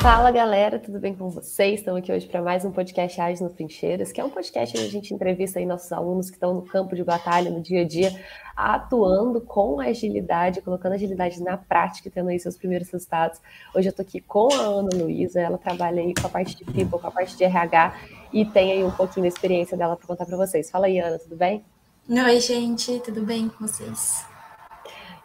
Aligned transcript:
Fala 0.00 0.30
galera, 0.30 0.78
tudo 0.78 1.00
bem 1.00 1.12
com 1.12 1.28
vocês? 1.28 1.80
Estamos 1.80 1.98
aqui 1.98 2.12
hoje 2.12 2.26
para 2.26 2.40
mais 2.40 2.64
um 2.64 2.70
podcast 2.70 3.20
Ágil 3.20 3.48
no 3.48 3.50
Trincheiras, 3.52 4.12
que 4.12 4.20
é 4.20 4.24
um 4.24 4.30
podcast 4.30 4.76
onde 4.78 4.86
a 4.86 4.90
gente 4.90 5.12
entrevista 5.12 5.58
aí 5.58 5.66
nossos 5.66 5.90
alunos 5.90 6.30
que 6.30 6.36
estão 6.36 6.54
no 6.54 6.62
campo 6.62 6.94
de 6.94 7.02
batalha, 7.02 7.50
no 7.50 7.60
dia 7.60 7.80
a 7.80 7.84
dia, 7.84 8.12
atuando 8.56 9.40
com 9.40 9.80
agilidade, 9.80 10.62
colocando 10.62 10.92
agilidade 10.92 11.42
na 11.42 11.56
prática 11.56 12.06
e 12.06 12.10
tendo 12.12 12.28
aí 12.28 12.38
seus 12.38 12.56
primeiros 12.56 12.88
resultados. 12.88 13.40
Hoje 13.74 13.88
eu 13.88 13.90
estou 13.90 14.04
aqui 14.04 14.20
com 14.20 14.48
a 14.54 14.62
Ana 14.62 14.90
Luísa, 14.94 15.40
ela 15.40 15.58
trabalha 15.58 16.00
aí 16.00 16.14
com 16.14 16.28
a 16.28 16.30
parte 16.30 16.56
de 16.56 16.64
people, 16.64 17.00
com 17.00 17.06
a 17.06 17.10
parte 17.10 17.36
de 17.36 17.42
RH 17.42 17.94
e 18.32 18.44
tem 18.44 18.70
aí 18.70 18.84
um 18.84 18.92
pouquinho 18.92 19.22
da 19.22 19.28
experiência 19.28 19.76
dela 19.76 19.96
para 19.96 20.06
contar 20.06 20.26
para 20.26 20.36
vocês. 20.36 20.70
Fala 20.70 20.86
aí, 20.86 21.00
Ana, 21.00 21.18
tudo 21.18 21.34
bem? 21.34 21.64
Oi, 22.08 22.40
gente, 22.40 23.00
tudo 23.00 23.22
bem 23.22 23.48
com 23.48 23.66
vocês? 23.66 24.37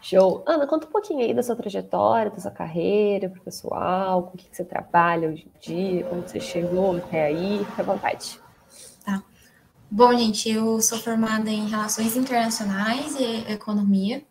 Show. 0.04 0.44
Ana, 0.46 0.68
conta 0.68 0.86
um 0.86 0.92
pouquinho 0.92 1.22
aí 1.22 1.34
da 1.34 1.42
sua 1.42 1.56
trajetória, 1.56 2.30
da 2.30 2.38
sua 2.38 2.52
carreira 2.52 3.30
pessoal, 3.30 4.24
com 4.24 4.34
o 4.34 4.38
que, 4.38 4.46
você 4.52 4.66
trabalha 4.66 5.30
hoje 5.30 5.48
em 5.48 5.60
dia, 5.62 6.04
como 6.04 6.22
você 6.22 6.42
chegou 6.42 6.98
até 6.98 7.28
aí, 7.28 7.64
fica 7.64 7.82
à 7.82 7.86
vontade. 7.86 8.38
Tá. 9.06 9.24
Bom, 9.90 10.14
gente, 10.18 10.50
eu 10.50 10.82
sou 10.82 11.00
formada 11.00 11.50
em 11.50 11.70
Relações 11.70 12.18
Internacionais 12.18 13.16
e 13.16 13.50
Economia. 13.50 14.22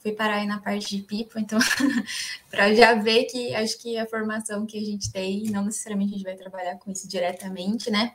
Fui 0.00 0.12
parar 0.12 0.34
aí 0.34 0.46
na 0.46 0.60
parte 0.60 0.94
de 0.94 1.02
people, 1.02 1.40
então, 1.40 1.58
para 2.50 2.74
já 2.74 2.92
ver 2.94 3.24
que 3.24 3.54
acho 3.54 3.78
que 3.80 3.96
a 3.96 4.04
formação 4.06 4.66
que 4.66 4.76
a 4.76 4.84
gente 4.84 5.10
tem, 5.10 5.44
não 5.44 5.64
necessariamente 5.64 6.12
a 6.12 6.16
gente 6.18 6.26
vai 6.26 6.36
trabalhar 6.36 6.76
com 6.76 6.90
isso 6.90 7.08
diretamente, 7.08 7.90
né? 7.90 8.14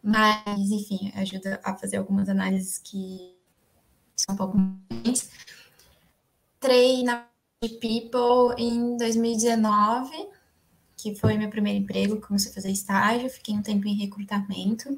Mas, 0.00 0.70
enfim, 0.70 1.12
ajuda 1.16 1.60
a 1.64 1.74
fazer 1.74 1.96
algumas 1.96 2.28
análises 2.28 2.78
que 2.78 3.36
são 4.16 4.36
um 4.36 4.38
pouco 4.38 4.56
mais 4.56 5.28
entrei 6.62 7.02
na 7.02 7.26
People 7.60 8.54
em 8.56 8.96
2019, 8.96 10.10
que 10.96 11.14
foi 11.16 11.36
meu 11.36 11.48
primeiro 11.48 11.80
emprego, 11.80 12.20
comecei 12.20 12.50
a 12.50 12.54
fazer 12.54 12.70
estágio, 12.70 13.28
fiquei 13.28 13.54
um 13.54 13.62
tempo 13.62 13.86
em 13.88 13.94
recrutamento. 13.94 14.96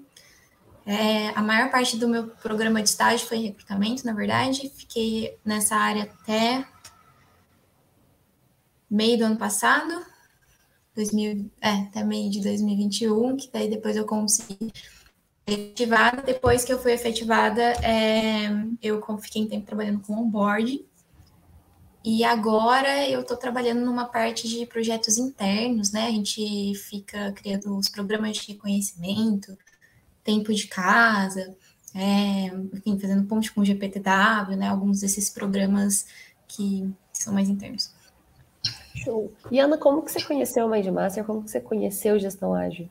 É, 0.86 1.28
a 1.30 1.42
maior 1.42 1.70
parte 1.70 1.96
do 1.96 2.06
meu 2.06 2.28
programa 2.28 2.82
de 2.82 2.90
estágio 2.90 3.26
foi 3.26 3.38
em 3.38 3.46
recrutamento, 3.46 4.04
na 4.04 4.12
verdade. 4.12 4.70
Fiquei 4.74 5.38
nessa 5.44 5.76
área 5.76 6.02
até 6.02 6.66
meio 8.90 9.18
do 9.18 9.24
ano 9.24 9.36
passado, 9.36 10.04
2000, 10.94 11.50
é, 11.62 11.70
até 11.70 12.04
meio 12.04 12.30
de 12.30 12.40
2021, 12.40 13.36
que 13.36 13.50
daí 13.50 13.70
depois 13.70 13.96
eu 13.96 14.04
consegui 14.04 14.70
efetivada. 15.46 16.22
Depois 16.22 16.64
que 16.64 16.72
eu 16.72 16.78
fui 16.78 16.92
efetivada, 16.92 17.62
é, 17.82 18.48
eu 18.82 19.02
fiquei 19.18 19.42
um 19.42 19.48
tempo 19.48 19.66
trabalhando 19.66 20.00
com 20.00 20.14
onboarding. 20.14 20.84
E 22.05 22.22
agora 22.22 23.08
eu 23.08 23.22
estou 23.22 23.34
trabalhando 23.34 23.83
numa 23.83 24.05
parte 24.05 24.47
de 24.47 24.66
projetos 24.66 25.16
internos, 25.16 25.91
né? 25.91 26.06
A 26.06 26.11
gente 26.11 26.74
fica 26.74 27.33
criando 27.33 27.74
os 27.78 27.88
programas 27.88 28.36
de 28.36 28.52
reconhecimento, 28.52 29.56
tempo 30.22 30.52
de 30.52 30.66
casa, 30.66 31.56
é, 31.94 32.46
enfim, 32.74 32.98
fazendo 32.98 33.27
ponte 33.27 33.50
com 33.50 33.62
o 33.62 33.64
GPTW, 33.64 34.55
né? 34.55 34.69
Alguns 34.69 35.00
desses 35.00 35.30
programas 35.30 36.06
que 36.46 36.92
são 37.11 37.33
mais 37.33 37.48
internos. 37.48 37.91
Show. 38.94 39.33
E 39.50 39.58
Ana, 39.58 39.78
como 39.78 40.02
que 40.02 40.12
você 40.12 40.22
conheceu 40.22 40.66
o 40.66 40.70
Mindmaster? 40.70 41.24
Como 41.24 41.42
que 41.42 41.50
você 41.50 41.61
conheceu 41.61 42.18
gestão 42.18 42.55
ágil? 42.55 42.86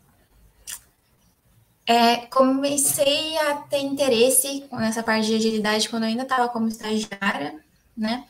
É, 1.85 2.25
comecei 2.27 3.37
a 3.37 3.55
ter 3.57 3.79
interesse 3.79 4.61
com 4.69 4.79
essa 4.79 5.03
parte 5.03 5.27
de 5.27 5.35
agilidade 5.35 5.87
quando 5.87 6.03
eu 6.03 6.09
ainda 6.09 6.23
estava 6.23 6.49
como 6.49 6.67
estagiária, 6.67 7.59
né? 7.95 8.25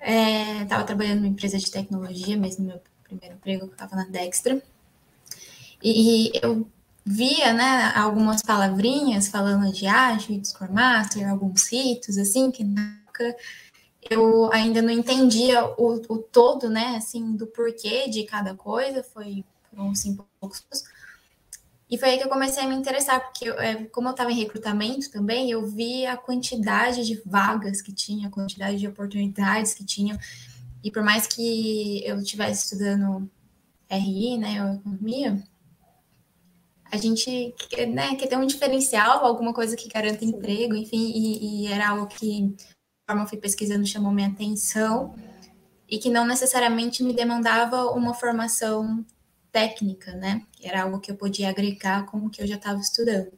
Estava 0.00 0.82
é, 0.82 0.86
trabalhando 0.86 1.16
numa 1.16 1.28
empresa 1.28 1.58
de 1.58 1.70
tecnologia, 1.70 2.36
mesmo 2.36 2.64
no 2.64 2.70
meu 2.70 2.80
primeiro 3.04 3.36
emprego, 3.36 3.68
que 3.68 3.74
estava 3.74 3.96
na 3.96 4.04
Dextra. 4.04 4.62
E, 5.82 6.30
eu 6.42 6.66
via, 7.04 7.52
né, 7.52 7.92
algumas 7.94 8.42
palavrinhas 8.42 9.28
falando 9.28 9.70
de 9.72 9.86
ágil, 9.86 10.40
de 10.40 10.48
Scrum 10.48 10.72
Master, 10.72 11.28
alguns 11.28 11.70
ritos, 11.70 12.16
assim, 12.16 12.50
que 12.50 12.64
na 12.64 12.98
época 13.02 13.36
eu 14.10 14.52
ainda 14.52 14.80
não 14.82 14.90
entendia 14.90 15.64
o, 15.78 15.94
o 16.08 16.18
todo, 16.18 16.68
né, 16.70 16.96
assim, 16.96 17.36
do 17.36 17.46
porquê 17.46 18.08
de 18.08 18.24
cada 18.24 18.54
coisa, 18.54 19.02
foi, 19.02 19.44
foram 19.70 19.94
cinco 19.94 20.26
poucos 20.40 20.60
e 21.94 21.96
foi 21.96 22.08
aí 22.08 22.18
que 22.18 22.24
eu 22.24 22.28
comecei 22.28 22.60
a 22.60 22.66
me 22.66 22.74
interessar, 22.74 23.20
porque 23.20 23.48
é, 23.48 23.84
como 23.84 24.08
eu 24.08 24.10
estava 24.10 24.32
em 24.32 24.34
recrutamento 24.34 25.08
também, 25.12 25.48
eu 25.48 25.64
vi 25.64 26.04
a 26.04 26.16
quantidade 26.16 27.06
de 27.06 27.22
vagas 27.24 27.80
que 27.80 27.92
tinha, 27.92 28.26
a 28.26 28.30
quantidade 28.32 28.78
de 28.78 28.88
oportunidades 28.88 29.74
que 29.74 29.84
tinham. 29.84 30.18
E 30.82 30.90
por 30.90 31.04
mais 31.04 31.28
que 31.28 32.04
eu 32.04 32.18
estivesse 32.18 32.64
estudando 32.64 33.30
RI, 33.88 34.38
né, 34.38 34.64
ou 34.64 34.74
economia, 34.74 35.40
a 36.90 36.96
gente 36.96 37.54
né, 37.92 38.16
quer 38.16 38.26
ter 38.26 38.36
um 38.36 38.44
diferencial, 38.44 39.24
alguma 39.24 39.54
coisa 39.54 39.76
que 39.76 39.88
garanta 39.88 40.24
emprego, 40.24 40.74
enfim, 40.74 41.12
e, 41.14 41.62
e 41.62 41.66
era 41.68 41.90
algo 41.90 42.08
que, 42.08 42.56
conforme 43.06 43.22
eu 43.22 43.28
fui 43.28 43.38
pesquisando, 43.38 43.86
chamou 43.86 44.10
minha 44.10 44.26
atenção 44.26 45.14
e 45.88 45.96
que 45.96 46.10
não 46.10 46.26
necessariamente 46.26 47.04
me 47.04 47.12
demandava 47.12 47.84
uma 47.92 48.14
formação 48.14 49.06
técnica, 49.54 50.12
né? 50.16 50.42
Era 50.60 50.82
algo 50.82 50.98
que 50.98 51.12
eu 51.12 51.14
podia 51.14 51.48
agregar 51.48 52.06
com 52.06 52.18
o 52.18 52.28
que 52.28 52.42
eu 52.42 52.46
já 52.46 52.56
estava 52.56 52.80
estudando. 52.80 53.30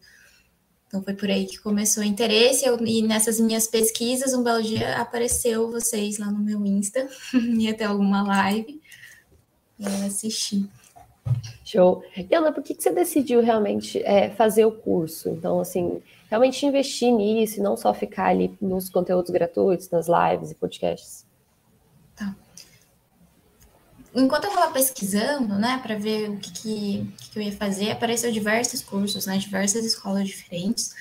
Então 0.88 1.02
foi 1.02 1.12
por 1.12 1.28
aí 1.28 1.44
que 1.44 1.58
começou 1.58 2.02
o 2.02 2.06
interesse. 2.06 2.64
Eu, 2.64 2.78
e 2.86 3.02
nessas 3.02 3.38
minhas 3.38 3.66
pesquisas, 3.66 4.32
um 4.32 4.42
belo 4.42 4.62
dia 4.62 4.96
apareceu 4.96 5.70
vocês 5.70 6.18
lá 6.18 6.30
no 6.30 6.38
meu 6.38 6.64
Insta, 6.64 7.06
ia 7.58 7.74
ter 7.74 7.84
alguma 7.84 8.22
live, 8.22 8.80
e 9.78 9.84
eu 9.84 10.06
assisti. 10.06 10.66
Show. 11.62 12.02
E 12.16 12.34
Ana, 12.34 12.50
por 12.50 12.62
que, 12.62 12.74
que 12.74 12.82
você 12.82 12.92
decidiu 12.92 13.42
realmente 13.42 14.02
é, 14.02 14.30
fazer 14.30 14.64
o 14.64 14.72
curso? 14.72 15.28
Então, 15.28 15.60
assim, 15.60 16.00
realmente 16.30 16.64
investir 16.64 17.12
nisso 17.12 17.58
e 17.58 17.62
não 17.62 17.76
só 17.76 17.92
ficar 17.92 18.28
ali 18.28 18.56
nos 18.58 18.88
conteúdos 18.88 19.30
gratuitos, 19.30 19.90
nas 19.90 20.06
lives 20.06 20.52
e 20.52 20.54
podcasts? 20.54 21.26
Enquanto 24.22 24.44
eu 24.44 24.50
estava 24.50 24.72
pesquisando, 24.72 25.54
né, 25.56 25.78
para 25.82 25.96
ver 25.96 26.30
o 26.30 26.38
que, 26.38 26.50
que, 26.52 27.14
que, 27.30 27.38
eu 27.38 27.42
ia 27.42 27.52
fazer, 27.52 27.90
apareceu 27.90 28.32
diversos 28.32 28.82
cursos, 28.82 29.26
né, 29.26 29.36
diversas 29.38 29.84
escolas 29.84 30.26
diferentes. 30.26 30.94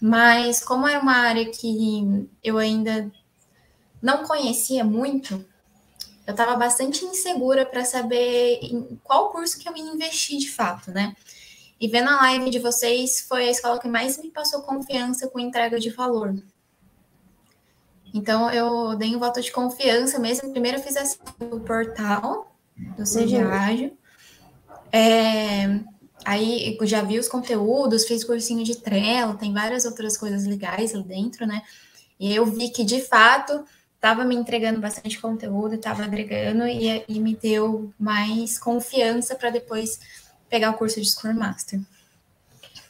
Mas 0.00 0.62
como 0.62 0.86
era 0.86 1.00
uma 1.00 1.16
área 1.16 1.50
que 1.50 2.28
eu 2.42 2.58
ainda 2.58 3.10
não 4.00 4.24
conhecia 4.24 4.84
muito, 4.84 5.44
eu 6.26 6.32
estava 6.32 6.54
bastante 6.56 7.04
insegura 7.04 7.64
para 7.64 7.84
saber 7.84 8.60
em 8.62 9.00
qual 9.02 9.30
curso 9.30 9.58
que 9.58 9.68
eu 9.68 9.76
ia 9.76 9.82
investir 9.82 10.38
de 10.38 10.50
fato, 10.50 10.90
né? 10.90 11.16
E 11.80 11.88
vendo 11.88 12.10
a 12.10 12.16
live 12.16 12.50
de 12.50 12.58
vocês, 12.58 13.22
foi 13.22 13.48
a 13.48 13.50
escola 13.50 13.80
que 13.80 13.88
mais 13.88 14.18
me 14.18 14.30
passou 14.30 14.62
confiança 14.62 15.28
com 15.28 15.40
entrega 15.40 15.80
de 15.80 15.90
valor. 15.90 16.34
Então, 18.14 18.50
eu 18.50 18.96
dei 18.96 19.14
um 19.14 19.18
voto 19.18 19.40
de 19.40 19.52
confiança 19.52 20.18
mesmo. 20.18 20.50
Primeiro, 20.50 20.78
eu 20.78 20.82
fiz 20.82 20.96
assim, 20.96 21.18
o 21.40 21.60
portal 21.60 22.54
do 22.96 23.04
Seja 23.06 23.38
uhum. 23.38 23.90
É, 24.90 25.80
aí, 26.24 26.78
já 26.82 27.02
vi 27.02 27.18
os 27.18 27.28
conteúdos, 27.28 28.06
fiz 28.06 28.24
cursinho 28.24 28.64
de 28.64 28.76
Trello, 28.76 29.36
tem 29.36 29.52
várias 29.52 29.84
outras 29.84 30.16
coisas 30.16 30.46
legais 30.46 30.92
lá 30.92 31.02
dentro, 31.02 31.46
né? 31.46 31.62
E 32.18 32.34
eu 32.34 32.46
vi 32.46 32.70
que, 32.70 32.84
de 32.84 33.00
fato, 33.00 33.64
estava 33.94 34.24
me 34.24 34.34
entregando 34.34 34.80
bastante 34.80 35.20
conteúdo, 35.20 35.74
estava 35.74 36.04
agregando 36.04 36.66
e, 36.66 37.04
e 37.06 37.20
me 37.20 37.34
deu 37.34 37.92
mais 37.98 38.58
confiança 38.58 39.34
para 39.34 39.50
depois 39.50 40.00
pegar 40.48 40.70
o 40.70 40.74
curso 40.74 41.00
de 41.00 41.08
Scrum 41.08 41.34
Master. 41.34 41.80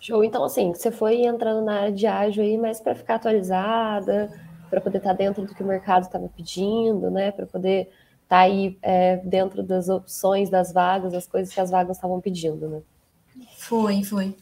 Show. 0.00 0.22
Então, 0.22 0.44
assim, 0.44 0.72
você 0.72 0.90
foi 0.90 1.22
entrando 1.22 1.64
na 1.64 1.80
área 1.80 1.92
de 1.92 2.06
ágil 2.06 2.42
aí, 2.42 2.56
mas 2.56 2.80
para 2.80 2.94
ficar 2.94 3.16
atualizada, 3.16 4.30
para 4.68 4.80
poder 4.80 4.98
estar 4.98 5.10
tá 5.10 5.16
dentro 5.16 5.44
do 5.44 5.54
que 5.54 5.62
o 5.62 5.66
mercado 5.66 6.04
estava 6.04 6.28
pedindo, 6.28 7.10
né? 7.10 7.30
Para 7.30 7.46
poder 7.46 7.82
estar 8.22 8.28
tá 8.28 8.38
aí 8.38 8.78
é, 8.82 9.16
dentro 9.18 9.62
das 9.62 9.88
opções 9.88 10.50
das 10.50 10.72
vagas, 10.72 11.12
das 11.12 11.26
coisas 11.26 11.52
que 11.52 11.60
as 11.60 11.70
vagas 11.70 11.96
estavam 11.96 12.20
pedindo, 12.20 12.68
né? 12.68 12.82
Foi, 13.56 14.02
foi. 14.02 14.36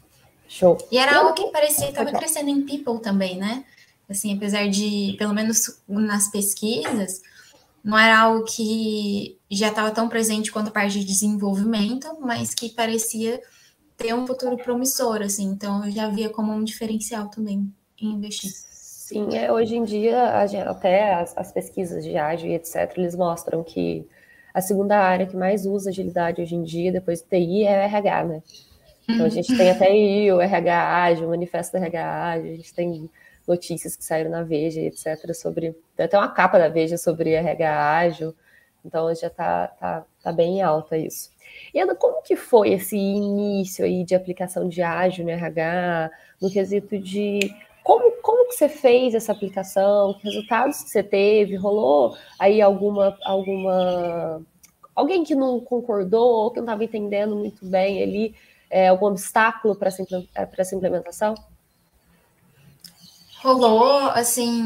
Show. 0.48 0.78
E 0.90 0.98
era 0.98 1.18
algo 1.18 1.34
que 1.34 1.50
parecia 1.50 1.86
que 1.86 1.90
estava 1.90 2.12
crescendo 2.12 2.50
em 2.50 2.64
People 2.64 3.00
também, 3.00 3.36
né? 3.36 3.64
Assim, 4.08 4.34
apesar 4.36 4.68
de, 4.68 5.16
pelo 5.18 5.34
menos 5.34 5.80
nas 5.88 6.28
pesquisas, 6.28 7.20
não 7.82 7.98
era 7.98 8.20
algo 8.20 8.44
que 8.44 9.38
já 9.50 9.68
estava 9.68 9.90
tão 9.90 10.08
presente 10.08 10.52
quanto 10.52 10.68
a 10.68 10.72
parte 10.72 10.98
de 10.98 11.04
desenvolvimento, 11.04 12.08
mas 12.20 12.54
que 12.54 12.70
parecia 12.70 13.40
ter 13.96 14.14
um 14.14 14.26
futuro 14.26 14.56
promissor, 14.56 15.22
assim. 15.22 15.44
Então, 15.44 15.84
eu 15.84 15.90
já 15.90 16.08
via 16.08 16.28
como 16.28 16.52
um 16.52 16.62
diferencial 16.62 17.28
também 17.28 17.72
em 18.00 18.12
investir. 18.12 18.52
Sim, 19.06 19.36
é, 19.36 19.52
hoje 19.52 19.76
em 19.76 19.84
dia, 19.84 20.42
até 20.68 21.14
as, 21.14 21.38
as, 21.38 21.52
pesquisas 21.52 22.02
de 22.02 22.16
ágil 22.16 22.50
e 22.50 22.54
etc., 22.54 22.92
eles 22.96 23.14
mostram 23.14 23.62
que 23.62 24.04
a 24.52 24.60
segunda 24.60 24.98
área 24.98 25.28
que 25.28 25.36
mais 25.36 25.64
usa 25.64 25.90
agilidade 25.90 26.42
hoje 26.42 26.56
em 26.56 26.64
dia, 26.64 26.90
depois 26.90 27.22
do 27.22 27.28
TI, 27.28 27.62
é 27.62 27.84
RH, 27.84 28.24
né? 28.24 28.42
Então 29.08 29.26
a 29.26 29.28
gente 29.28 29.56
tem 29.56 29.70
até 29.70 29.86
aí 29.86 30.32
o 30.32 30.40
RH 30.40 31.04
ágil, 31.04 31.26
o 31.28 31.30
manifesto 31.30 31.76
RH 31.76 32.24
ágil, 32.24 32.52
a 32.52 32.56
gente 32.56 32.74
tem 32.74 33.08
notícias 33.46 33.94
que 33.94 34.04
saíram 34.04 34.28
na 34.28 34.42
Veja, 34.42 34.80
etc., 34.80 35.32
sobre. 35.36 35.76
Tem 35.96 36.06
até 36.06 36.18
uma 36.18 36.32
capa 36.32 36.58
da 36.58 36.68
Veja 36.68 36.98
sobre 36.98 37.30
RH 37.30 37.96
ágil, 37.98 38.34
Então 38.84 39.14
já 39.14 39.28
está 39.28 39.68
tá, 39.68 40.04
tá 40.20 40.32
bem 40.32 40.62
alta 40.62 40.98
isso. 40.98 41.30
E 41.72 41.78
Ana, 41.78 41.94
como 41.94 42.22
que 42.22 42.34
foi 42.34 42.72
esse 42.72 42.96
início 42.96 43.84
aí 43.84 44.02
de 44.02 44.16
aplicação 44.16 44.68
de 44.68 44.82
ágil 44.82 45.24
no 45.24 45.30
RH, 45.30 46.10
no 46.42 46.50
quesito 46.50 46.98
de 46.98 47.54
como, 47.86 48.10
como 48.20 48.35
que 48.48 48.54
você 48.54 48.68
fez 48.68 49.14
essa 49.14 49.32
aplicação, 49.32 50.14
que 50.14 50.24
resultados 50.24 50.82
que 50.82 50.90
você 50.90 51.02
teve, 51.02 51.56
rolou 51.56 52.16
aí 52.38 52.60
alguma, 52.60 53.16
alguma 53.24 54.42
alguém 54.94 55.22
que 55.22 55.34
não 55.34 55.60
concordou, 55.60 56.50
que 56.50 56.56
não 56.56 56.64
estava 56.64 56.84
entendendo 56.84 57.36
muito 57.36 57.64
bem 57.66 58.02
ali, 58.02 58.34
é, 58.70 58.88
algum 58.88 59.06
obstáculo 59.06 59.76
para 59.76 59.88
essa, 59.88 60.04
essa 60.34 60.74
implementação? 60.74 61.34
Rolou, 63.42 64.08
assim, 64.10 64.64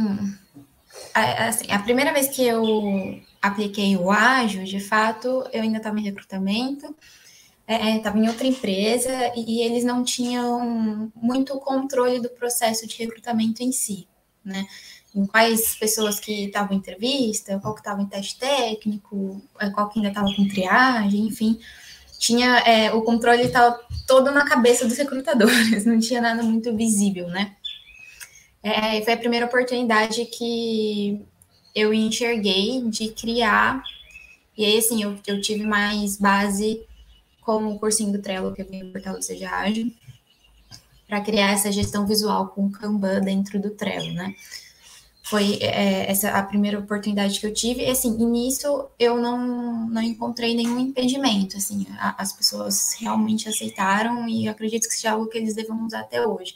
assim, 1.12 1.70
a 1.70 1.78
primeira 1.80 2.12
vez 2.12 2.28
que 2.28 2.46
eu 2.46 3.20
apliquei 3.42 3.96
o 3.96 4.10
ágil, 4.10 4.64
de 4.64 4.80
fato, 4.80 5.44
eu 5.52 5.62
ainda 5.62 5.78
estava 5.78 5.98
em 5.98 6.04
recrutamento, 6.04 6.94
estava 7.70 8.18
é, 8.18 8.22
em 8.22 8.28
outra 8.28 8.46
empresa 8.46 9.32
e 9.36 9.62
eles 9.62 9.84
não 9.84 10.02
tinham 10.02 11.12
muito 11.14 11.58
controle 11.60 12.20
do 12.20 12.28
processo 12.30 12.86
de 12.86 12.96
recrutamento 12.96 13.62
em 13.62 13.70
si, 13.70 14.08
né? 14.44 14.66
Em 15.14 15.24
quais 15.26 15.76
pessoas 15.76 16.18
que 16.18 16.46
estavam 16.46 16.74
em 16.74 16.78
entrevista, 16.78 17.58
qual 17.60 17.74
que 17.74 17.80
estava 17.80 18.02
em 18.02 18.06
teste 18.06 18.38
técnico, 18.38 19.40
é, 19.60 19.70
qual 19.70 19.88
que 19.88 19.98
ainda 19.98 20.08
estava 20.08 20.34
com 20.34 20.48
triagem, 20.48 21.26
enfim. 21.26 21.60
Tinha, 22.18 22.58
é, 22.60 22.92
o 22.92 23.02
controle 23.02 23.42
estava 23.42 23.80
todo 24.06 24.30
na 24.32 24.44
cabeça 24.44 24.86
dos 24.86 24.98
recrutadores, 24.98 25.84
não 25.86 25.98
tinha 26.00 26.20
nada 26.20 26.42
muito 26.42 26.74
visível, 26.76 27.28
né? 27.28 27.56
É, 28.62 29.00
foi 29.02 29.14
a 29.14 29.18
primeira 29.18 29.46
oportunidade 29.46 30.26
que 30.26 31.24
eu 31.74 31.94
enxerguei 31.94 32.82
de 32.88 33.08
criar. 33.10 33.82
E 34.56 34.64
aí, 34.64 34.78
assim, 34.78 35.02
eu, 35.02 35.18
eu 35.26 35.40
tive 35.40 35.64
mais 35.64 36.18
base 36.18 36.84
com 37.58 37.74
o 37.74 37.78
cursinho 37.80 38.12
do 38.12 38.22
Trello 38.22 38.54
que 38.54 38.62
eu 38.62 38.66
vi 38.66 38.80
no 38.80 38.92
portal 38.92 39.14
do 39.14 39.22
Seja 39.22 39.50
Ágil, 39.50 39.92
para 41.08 41.20
criar 41.20 41.52
essa 41.52 41.72
gestão 41.72 42.06
visual 42.06 42.48
com 42.48 42.70
Kanban 42.70 43.20
dentro 43.20 43.60
do 43.60 43.70
Trello, 43.70 44.12
né? 44.12 44.36
Foi 45.24 45.58
é, 45.60 46.08
essa 46.08 46.30
a 46.30 46.42
primeira 46.44 46.78
oportunidade 46.78 47.40
que 47.40 47.46
eu 47.46 47.52
tive. 47.52 47.82
E, 47.82 47.90
assim, 47.90 48.16
nisso 48.24 48.88
eu 48.98 49.16
não, 49.16 49.88
não 49.88 50.02
encontrei 50.02 50.54
nenhum 50.54 50.78
impedimento, 50.78 51.56
assim, 51.56 51.86
a, 51.98 52.22
as 52.22 52.32
pessoas 52.32 52.94
realmente 53.00 53.48
aceitaram 53.48 54.28
e 54.28 54.48
acredito 54.48 54.88
que 54.88 54.94
seja 54.94 55.12
algo 55.12 55.26
que 55.26 55.38
eles 55.38 55.54
devam 55.54 55.84
usar 55.84 56.00
até 56.00 56.24
hoje 56.24 56.54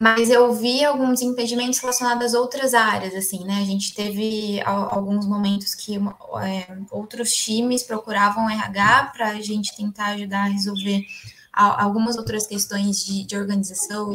mas 0.00 0.30
eu 0.30 0.52
vi 0.54 0.84
alguns 0.84 1.20
impedimentos 1.22 1.80
relacionados 1.80 2.26
às 2.26 2.34
outras 2.34 2.72
áreas, 2.72 3.14
assim, 3.14 3.44
né? 3.44 3.58
A 3.60 3.64
gente 3.64 3.92
teve 3.92 4.60
alguns 4.64 5.26
momentos 5.26 5.74
que 5.74 5.96
é, 5.96 6.78
outros 6.90 7.34
times 7.34 7.82
procuravam 7.82 8.48
RH 8.48 9.10
para 9.12 9.30
a 9.30 9.40
gente 9.40 9.76
tentar 9.76 10.10
ajudar 10.10 10.44
a 10.44 10.48
resolver 10.48 11.04
algumas 11.52 12.16
outras 12.16 12.46
questões 12.46 13.04
de, 13.04 13.24
de 13.24 13.36
organização 13.36 14.12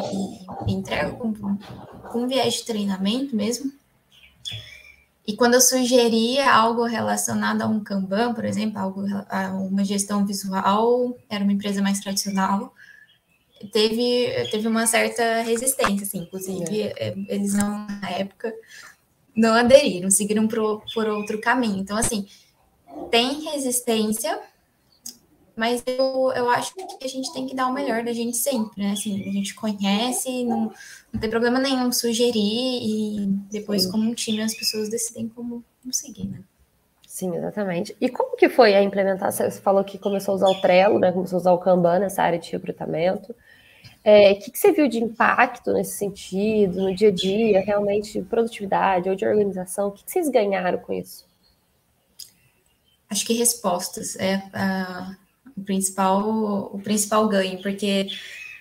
e, 0.67 0.71
entrega 0.71 1.11
com, 1.11 1.33
com 2.09 2.27
viés 2.27 2.53
de 2.53 2.63
treinamento 2.63 3.35
mesmo. 3.35 3.69
E 5.27 5.35
quando 5.35 5.55
eu 5.55 5.61
sugeria 5.61 6.53
algo 6.53 6.85
relacionado 6.85 7.61
a 7.61 7.67
um 7.67 7.81
Kanban, 7.81 8.33
por 8.33 8.45
exemplo, 8.45 8.79
algo 8.79 9.03
a 9.29 9.49
uma 9.53 9.83
gestão 9.83 10.25
visual, 10.25 11.17
era 11.29 11.43
uma 11.43 11.51
empresa 11.51 11.81
mais 11.81 11.99
tradicional, 11.99 12.73
teve, 13.71 14.49
teve 14.49 14.67
uma 14.67 14.85
certa 14.85 15.41
resistência, 15.41 16.05
assim, 16.05 16.19
inclusive 16.19 16.81
é. 16.81 17.09
é. 17.09 17.15
eles 17.27 17.53
não, 17.53 17.87
na 17.87 18.09
época, 18.09 18.53
não 19.35 19.53
aderiram, 19.53 20.09
seguiram 20.11 20.47
por, 20.47 20.83
por 20.93 21.07
outro 21.07 21.39
caminho. 21.39 21.79
Então, 21.79 21.97
assim, 21.97 22.27
tem 23.09 23.41
resistência, 23.51 24.39
mas 25.55 25.83
eu, 25.85 26.31
eu 26.35 26.49
acho 26.49 26.73
que 26.73 27.05
a 27.05 27.07
gente 27.07 27.31
tem 27.33 27.45
que 27.45 27.55
dar 27.55 27.67
o 27.67 27.73
melhor 27.73 28.03
da 28.03 28.13
gente 28.13 28.37
sempre, 28.37 28.83
né? 28.83 28.91
Assim, 28.91 29.21
a 29.27 29.31
gente 29.31 29.53
conhece, 29.53 30.43
não, 30.43 30.71
não 31.11 31.19
tem 31.19 31.29
problema 31.29 31.59
nenhum 31.59 31.91
sugerir 31.91 32.33
e 32.35 33.27
depois, 33.51 33.83
Sim. 33.83 33.91
como 33.91 34.09
um 34.09 34.13
time, 34.13 34.41
as 34.41 34.55
pessoas 34.55 34.89
decidem 34.89 35.29
como, 35.29 35.63
como 35.81 35.93
seguir, 35.93 36.27
né? 36.27 36.39
Sim, 37.13 37.35
exatamente. 37.35 37.95
E 38.01 38.09
como 38.09 38.35
que 38.35 38.49
foi 38.49 38.73
a 38.73 38.81
implementação? 38.81 39.49
Você 39.49 39.61
falou 39.61 39.83
que 39.83 39.99
começou 39.99 40.31
a 40.31 40.35
usar 40.35 40.49
o 40.49 40.59
Trello, 40.59 40.97
né? 40.97 41.11
Começou 41.11 41.37
a 41.37 41.41
usar 41.41 41.51
o 41.51 41.59
Kanban 41.59 41.99
nessa 41.99 42.23
área 42.23 42.39
de 42.39 42.51
recrutamento. 42.51 43.35
É, 44.03 44.33
o 44.33 44.39
que, 44.39 44.51
que, 44.51 44.59
você 44.59 44.71
viu 44.73 44.87
de 44.87 44.99
impacto 44.99 45.71
nesse 45.71 45.97
sentido, 45.97 46.81
no 46.81 46.95
dia 46.95 47.07
a 47.07 47.11
dia, 47.11 47.61
realmente 47.61 48.19
de 48.19 48.25
produtividade 48.25 49.09
ou 49.09 49.15
de 49.15 49.25
organização? 49.25 49.87
O 49.87 49.91
que, 49.91 50.03
que 50.03 50.11
vocês 50.11 50.29
ganharam 50.29 50.77
com 50.79 50.91
isso? 50.91 51.25
Acho 53.09 53.25
que 53.25 53.33
respostas 53.33 54.15
é 54.17 54.37
uh, 54.37 55.15
o, 55.55 55.63
principal, 55.63 56.69
o 56.73 56.79
principal 56.79 57.27
ganho, 57.29 57.61
porque 57.61 58.07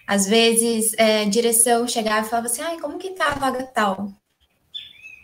às 0.06 0.26
vezes 0.26 0.94
é, 0.96 1.24
direção 1.24 1.88
chegava 1.88 2.26
e 2.26 2.30
falava 2.30 2.46
assim, 2.46 2.62
ai, 2.62 2.78
como 2.78 2.98
que 2.98 3.10
tá 3.10 3.32
a 3.32 3.34
vaga 3.34 3.64
tal? 3.64 4.12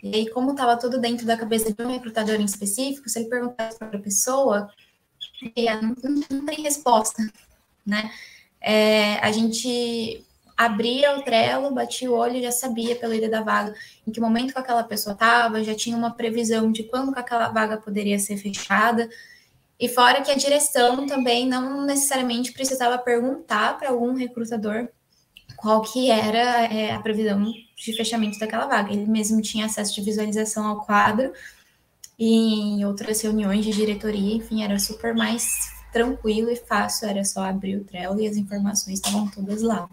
E 0.01 0.15
aí, 0.15 0.29
como 0.29 0.51
estava 0.51 0.77
tudo 0.77 0.99
dentro 0.99 1.25
da 1.25 1.37
cabeça 1.37 1.73
de 1.73 1.81
um 1.81 1.91
recrutador 1.91 2.35
em 2.35 2.45
específico, 2.45 3.09
se 3.09 3.19
ele 3.19 3.29
perguntasse 3.29 3.77
para 3.77 3.97
a 3.97 4.01
pessoa, 4.01 4.69
não, 5.81 6.23
não, 6.29 6.45
tem 6.45 6.61
resposta, 6.61 7.21
né? 7.85 8.09
É, 8.61 9.15
a 9.19 9.31
gente 9.31 10.25
abria 10.59 11.17
o 11.17 11.21
Trello, 11.21 11.73
batia 11.73 12.11
o 12.11 12.13
olho 12.13 12.35
e 12.35 12.41
já 12.41 12.51
sabia 12.51 12.93
pela 12.93 13.15
ida 13.15 13.29
da 13.29 13.41
vaga 13.41 13.73
em 14.05 14.11
que 14.11 14.19
momento 14.19 14.51
que 14.51 14.59
aquela 14.59 14.83
pessoa 14.83 15.13
estava, 15.13 15.63
já 15.63 15.73
tinha 15.73 15.95
uma 15.95 16.11
previsão 16.11 16.69
de 16.69 16.83
quando 16.83 17.13
que 17.13 17.19
aquela 17.19 17.47
vaga 17.47 17.77
poderia 17.77 18.19
ser 18.19 18.35
fechada. 18.35 19.09
E 19.79 19.87
fora 19.87 20.21
que 20.21 20.29
a 20.29 20.35
direção 20.35 21.05
também 21.07 21.47
não 21.47 21.85
necessariamente 21.85 22.51
precisava 22.51 22.97
perguntar 22.97 23.77
para 23.77 23.89
algum 23.89 24.13
recrutador 24.13 24.89
qual 25.55 25.81
que 25.81 26.11
era 26.11 26.65
é, 26.65 26.91
a 26.91 26.99
previsão 26.99 27.41
de 27.77 27.93
fechamento 27.93 28.37
daquela 28.37 28.67
vaga. 28.67 28.91
Ele 28.91 29.05
mesmo 29.05 29.41
tinha 29.41 29.65
acesso 29.65 29.95
de 29.95 30.01
visualização 30.01 30.67
ao 30.67 30.85
quadro 30.85 31.31
e 32.17 32.79
em 32.79 32.85
outras 32.85 33.21
reuniões 33.21 33.63
de 33.63 33.71
diretoria, 33.71 34.35
enfim, 34.35 34.61
era 34.61 34.77
super 34.77 35.15
mais 35.15 35.78
tranquilo 35.91 36.49
e 36.49 36.55
fácil, 36.55 37.07
era 37.07 37.23
só 37.23 37.43
abrir 37.43 37.77
o 37.77 37.83
Trello 37.83 38.19
e 38.19 38.27
as 38.27 38.37
informações 38.37 38.99
estavam 38.99 39.27
todas 39.27 39.61
lá. 39.61 39.89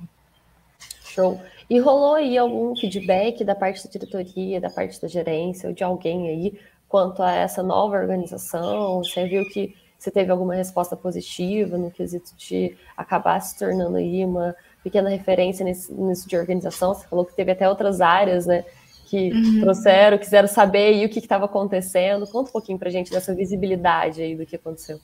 Show. 1.04 1.40
E 1.68 1.78
rolou 1.78 2.14
aí 2.14 2.38
algum 2.38 2.76
feedback 2.76 3.44
da 3.44 3.54
parte 3.54 3.84
da 3.84 3.90
diretoria, 3.90 4.60
da 4.60 4.70
parte 4.70 5.00
da 5.00 5.08
gerência, 5.08 5.68
ou 5.68 5.74
de 5.74 5.82
alguém 5.82 6.28
aí, 6.28 6.60
quanto 6.88 7.22
a 7.22 7.32
essa 7.32 7.62
nova 7.62 7.96
organização? 7.96 9.02
Você 9.02 9.26
viu 9.26 9.44
que 9.48 9.74
você 9.98 10.10
teve 10.10 10.30
alguma 10.30 10.54
resposta 10.54 10.94
positiva 10.96 11.76
no 11.78 11.90
quesito 11.90 12.36
de 12.36 12.76
acabar 12.96 13.40
se 13.40 13.58
tornando 13.58 13.96
aí 13.96 14.24
uma 14.24 14.54
pequena 14.84 15.08
referência 15.08 15.64
nesse, 15.64 15.92
nisso 15.92 16.28
de 16.28 16.36
organização? 16.36 16.94
Você 16.94 17.06
falou 17.08 17.24
que 17.24 17.34
teve 17.34 17.50
até 17.50 17.68
outras 17.68 18.00
áreas, 18.00 18.46
né? 18.46 18.64
Que 19.06 19.32
uhum. 19.32 19.60
trouxeram, 19.62 20.18
quiseram 20.18 20.48
saber 20.48 20.88
aí 20.94 21.06
o 21.06 21.08
que 21.08 21.18
estava 21.18 21.46
acontecendo. 21.46 22.26
Conta 22.26 22.50
um 22.50 22.52
pouquinho 22.52 22.78
para 22.78 22.90
gente 22.90 23.10
dessa 23.10 23.34
visibilidade 23.34 24.20
aí 24.20 24.36
do 24.36 24.44
que 24.44 24.56
aconteceu. 24.56 25.00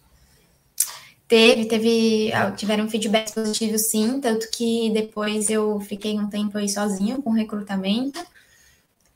Teve, 1.33 1.65
teve, 1.65 2.31
ah, 2.35 2.51
tiveram 2.51 2.87
feedbacks 2.91 3.33
positivos 3.33 3.87
sim, 3.87 4.21
tanto 4.21 4.51
que 4.51 4.91
depois 4.91 5.49
eu 5.49 5.81
fiquei 5.81 6.21
um 6.21 6.29
tempo 6.29 6.59
aí 6.59 6.69
sozinha 6.69 7.17
com 7.23 7.31
recrutamento, 7.31 8.23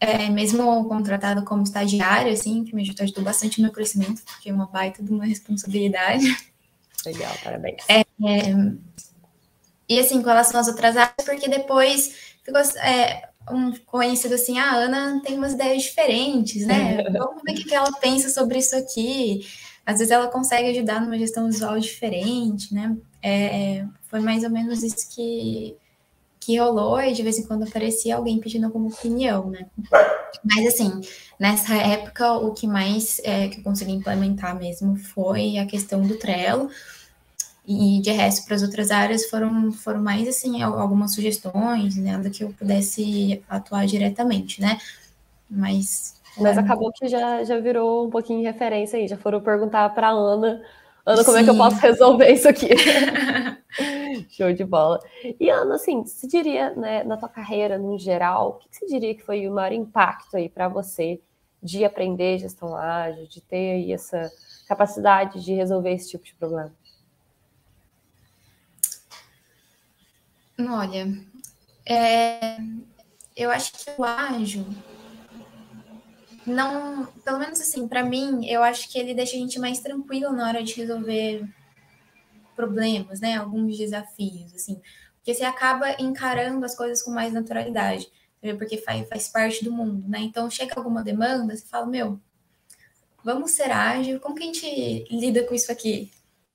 é, 0.00 0.30
mesmo 0.30 0.88
contratado 0.88 1.44
como 1.44 1.62
estagiário, 1.62 2.32
assim, 2.32 2.64
que 2.64 2.74
me 2.74 2.90
ajudou 2.90 3.22
bastante 3.22 3.58
no 3.58 3.64
meu 3.64 3.72
crescimento, 3.74 4.22
porque 4.24 4.48
é 4.48 4.52
uma 4.54 4.64
baita 4.64 5.02
de 5.02 5.12
uma 5.12 5.26
responsabilidade. 5.26 6.24
Legal, 7.04 7.34
parabéns. 7.44 7.84
É, 7.86 8.00
é, 8.00 8.06
e 9.86 10.00
assim, 10.00 10.22
com 10.22 10.28
relação 10.28 10.58
às 10.58 10.68
outras 10.68 10.96
áreas, 10.96 11.22
porque 11.22 11.50
depois 11.50 12.14
ficou 12.42 12.62
é, 12.80 13.28
um 13.50 13.72
conhecido 13.84 14.36
assim, 14.36 14.58
ah, 14.58 14.70
a 14.70 14.76
Ana 14.76 15.20
tem 15.22 15.36
umas 15.36 15.52
ideias 15.52 15.82
diferentes, 15.82 16.64
né? 16.64 16.96
Vamos 17.12 17.42
ver 17.44 17.52
o 17.52 17.54
que 17.56 17.74
ela 17.74 17.92
pensa 18.00 18.30
sobre 18.30 18.58
isso 18.58 18.74
aqui 18.74 19.46
às 19.86 19.98
vezes 19.98 20.10
ela 20.10 20.26
consegue 20.26 20.70
ajudar 20.70 21.00
numa 21.00 21.16
gestão 21.16 21.46
visual 21.46 21.78
diferente, 21.78 22.74
né? 22.74 22.96
É, 23.22 23.86
foi 24.02 24.18
mais 24.18 24.42
ou 24.42 24.50
menos 24.50 24.82
isso 24.82 25.08
que, 25.14 25.76
que 26.40 26.58
rolou 26.58 27.00
e 27.00 27.12
de 27.12 27.22
vez 27.22 27.38
em 27.38 27.46
quando 27.46 27.62
aparecia 27.62 28.16
alguém 28.16 28.40
pedindo 28.40 28.66
alguma 28.66 28.88
opinião, 28.88 29.48
né? 29.48 29.66
Mas 30.44 30.66
assim, 30.66 31.00
nessa 31.38 31.74
época 31.76 32.32
o 32.32 32.52
que 32.52 32.66
mais 32.66 33.20
é, 33.22 33.46
que 33.46 33.60
eu 33.60 33.62
consegui 33.62 33.92
implementar 33.92 34.58
mesmo 34.58 34.96
foi 34.96 35.56
a 35.56 35.66
questão 35.66 36.02
do 36.02 36.16
Trello 36.16 36.68
e 37.64 38.00
de 38.00 38.10
resto 38.10 38.44
para 38.44 38.56
as 38.56 38.62
outras 38.62 38.90
áreas 38.90 39.26
foram, 39.26 39.70
foram 39.70 40.02
mais 40.02 40.26
assim 40.26 40.62
algumas 40.62 41.14
sugestões, 41.14 41.96
nada 41.96 42.28
que 42.28 42.42
eu 42.42 42.52
pudesse 42.52 43.40
atuar 43.48 43.86
diretamente, 43.86 44.60
né? 44.60 44.80
Mas 45.48 46.15
mas 46.38 46.58
acabou 46.58 46.92
que 46.92 47.08
já, 47.08 47.44
já 47.44 47.58
virou 47.58 48.06
um 48.06 48.10
pouquinho 48.10 48.40
de 48.40 48.46
referência 48.46 48.98
aí. 48.98 49.08
Já 49.08 49.16
foram 49.16 49.40
perguntar 49.40 49.88
para 49.94 50.10
Ana, 50.10 50.62
Ana, 51.06 51.24
como 51.24 51.36
Sim. 51.36 51.42
é 51.42 51.44
que 51.44 51.50
eu 51.50 51.56
posso 51.56 51.76
resolver 51.76 52.30
isso 52.32 52.48
aqui? 52.48 52.68
Show 54.30 54.52
de 54.52 54.64
bola. 54.64 54.98
E 55.38 55.48
Ana, 55.48 55.76
assim, 55.76 56.02
você 56.04 56.26
diria, 56.26 56.70
né, 56.74 57.04
na 57.04 57.16
tua 57.16 57.28
carreira 57.28 57.78
no 57.78 57.96
geral, 57.96 58.48
o 58.48 58.68
que 58.68 58.76
você 58.76 58.86
diria 58.86 59.14
que 59.14 59.22
foi 59.22 59.46
o 59.46 59.52
maior 59.52 59.72
impacto 59.72 60.36
aí 60.36 60.48
para 60.48 60.68
você 60.68 61.20
de 61.62 61.84
aprender 61.84 62.38
gestão 62.38 62.76
ágil, 62.76 63.26
de 63.28 63.40
ter 63.40 63.72
aí 63.74 63.92
essa 63.92 64.30
capacidade 64.66 65.44
de 65.44 65.54
resolver 65.54 65.92
esse 65.92 66.10
tipo 66.10 66.24
de 66.24 66.34
problema? 66.34 66.72
Olha, 70.58 71.06
é, 71.84 72.56
eu 73.36 73.50
acho 73.50 73.72
que 73.72 73.90
o 73.96 74.02
ágil 74.02 74.64
não, 76.46 77.06
pelo 77.24 77.38
menos 77.38 77.60
assim, 77.60 77.88
para 77.88 78.04
mim, 78.04 78.46
eu 78.46 78.62
acho 78.62 78.88
que 78.88 78.98
ele 78.98 79.14
deixa 79.14 79.36
a 79.36 79.38
gente 79.38 79.58
mais 79.58 79.80
tranquilo 79.80 80.32
na 80.32 80.48
hora 80.48 80.62
de 80.62 80.74
resolver 80.74 81.44
problemas, 82.54 83.20
né? 83.20 83.36
Alguns 83.36 83.76
desafios, 83.76 84.54
assim, 84.54 84.80
porque 85.16 85.34
você 85.34 85.44
acaba 85.44 85.90
encarando 86.00 86.64
as 86.64 86.76
coisas 86.76 87.02
com 87.02 87.10
mais 87.10 87.32
naturalidade, 87.32 88.08
porque 88.58 88.78
faz, 88.78 89.08
faz 89.08 89.28
parte 89.28 89.64
do 89.64 89.72
mundo, 89.72 90.08
né? 90.08 90.20
Então 90.20 90.48
chega 90.48 90.74
alguma 90.76 91.02
demanda, 91.02 91.56
você 91.56 91.66
fala, 91.66 91.86
meu, 91.86 92.20
vamos 93.24 93.50
ser 93.50 93.72
ágil, 93.72 94.20
como 94.20 94.36
que 94.36 94.44
a 94.44 94.46
gente 94.46 95.04
lida 95.10 95.42
com 95.42 95.54
isso 95.54 95.72
aqui? 95.72 96.12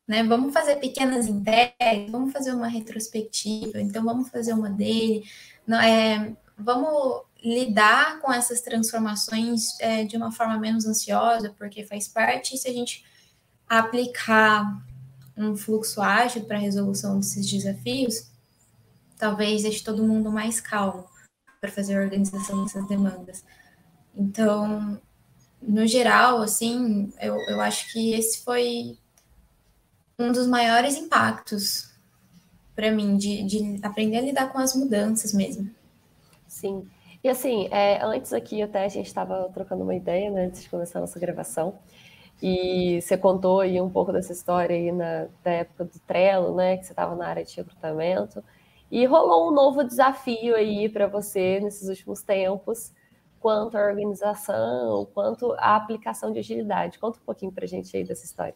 Né? 0.08 0.24
Vamos 0.24 0.54
fazer 0.54 0.78
pequenas 0.78 1.28
entregas, 1.28 2.10
vamos 2.10 2.32
fazer 2.32 2.54
uma 2.54 2.68
retrospectiva, 2.68 3.82
então 3.82 4.04
vamos 4.04 4.30
fazer 4.30 4.54
uma 4.54 4.70
dele, 4.70 5.24
não, 5.68 5.80
é, 5.80 6.34
vamos 6.58 7.24
lidar 7.44 8.20
com 8.20 8.32
essas 8.32 8.62
transformações 8.62 9.80
é, 9.80 10.04
de 10.04 10.16
uma 10.16 10.32
forma 10.32 10.58
menos 10.58 10.86
ansiosa, 10.86 11.54
porque 11.58 11.84
faz 11.84 12.08
parte, 12.08 12.58
se 12.58 12.68
a 12.68 12.74
gente 12.74 13.04
aplicar 13.68 14.86
um 15.36 15.56
fluxo 15.56 16.02
ágil 16.02 16.44
para 16.44 16.58
a 16.58 16.60
resolução 16.60 17.20
desses 17.20 17.50
desafios, 17.50 18.30
talvez 19.18 19.64
deixe 19.64 19.84
todo 19.84 20.04
mundo 20.04 20.32
mais 20.32 20.60
calmo 20.60 21.06
para 21.60 21.72
fazer 21.72 21.98
a 21.98 22.02
organização 22.02 22.64
dessas 22.64 22.88
demandas. 22.88 23.44
Então, 24.16 25.00
no 25.62 25.88
geral, 25.88 26.42
assim, 26.42 27.12
eu, 27.20 27.36
eu 27.48 27.62
acho 27.62 27.92
que 27.92 28.14
esse 28.14 28.44
foi 28.44 28.98
um 30.18 30.32
dos 30.32 30.48
maiores 30.48 30.96
impactos 30.96 31.92
para 32.76 32.92
mim, 32.92 33.18
de, 33.18 33.44
de 33.44 33.80
aprender 33.84 34.18
a 34.18 34.22
lidar 34.22 34.52
com 34.52 34.58
as 34.58 34.76
mudanças 34.76 35.34
mesmo. 35.34 35.70
Sim. 36.48 36.88
E 37.24 37.30
assim, 37.30 37.68
é, 37.72 38.04
antes 38.04 38.34
aqui 38.34 38.62
até 38.62 38.84
a 38.84 38.88
gente 38.88 39.06
estava 39.06 39.50
trocando 39.54 39.84
uma 39.84 39.96
ideia, 39.96 40.32
né, 40.32 40.46
antes 40.46 40.64
de 40.64 40.70
começar 40.70 41.00
a 41.00 41.02
nossa 41.02 41.20
gravação, 41.20 41.78
e 42.42 43.00
você 43.02 43.16
contou 43.18 43.60
aí 43.60 43.80
um 43.80 43.90
pouco 43.90 44.12
dessa 44.12 44.34
história 44.34 44.76
aí 44.76 44.92
na, 44.92 45.28
da 45.44 45.52
época 45.52 45.86
do 45.86 46.00
Trello, 46.00 46.56
né, 46.56 46.78
que 46.78 46.86
você 46.86 46.94
estava 46.94 47.16
na 47.16 47.28
área 47.28 47.44
de 47.44 47.56
recrutamento, 47.56 48.44
e 48.90 49.06
rolou 49.06 49.50
um 49.50 49.54
novo 49.54 49.84
desafio 49.84 50.56
aí 50.56 50.90
para 50.90 51.08
você 51.08 51.60
nesses 51.60 51.88
últimos 51.88 52.24
tempos, 52.24 52.92
quanto 53.40 53.78
à 53.78 53.86
organização, 53.88 55.08
quanto 55.14 55.54
à 55.54 55.76
aplicação 55.76 56.32
de 56.32 56.40
agilidade. 56.40 57.00
Conta 57.00 57.20
um 57.20 57.24
pouquinho 57.24 57.52
para 57.52 57.66
a 57.66 57.68
gente 57.68 57.96
aí 57.96 58.04
dessa 58.04 58.26
história. 58.26 58.56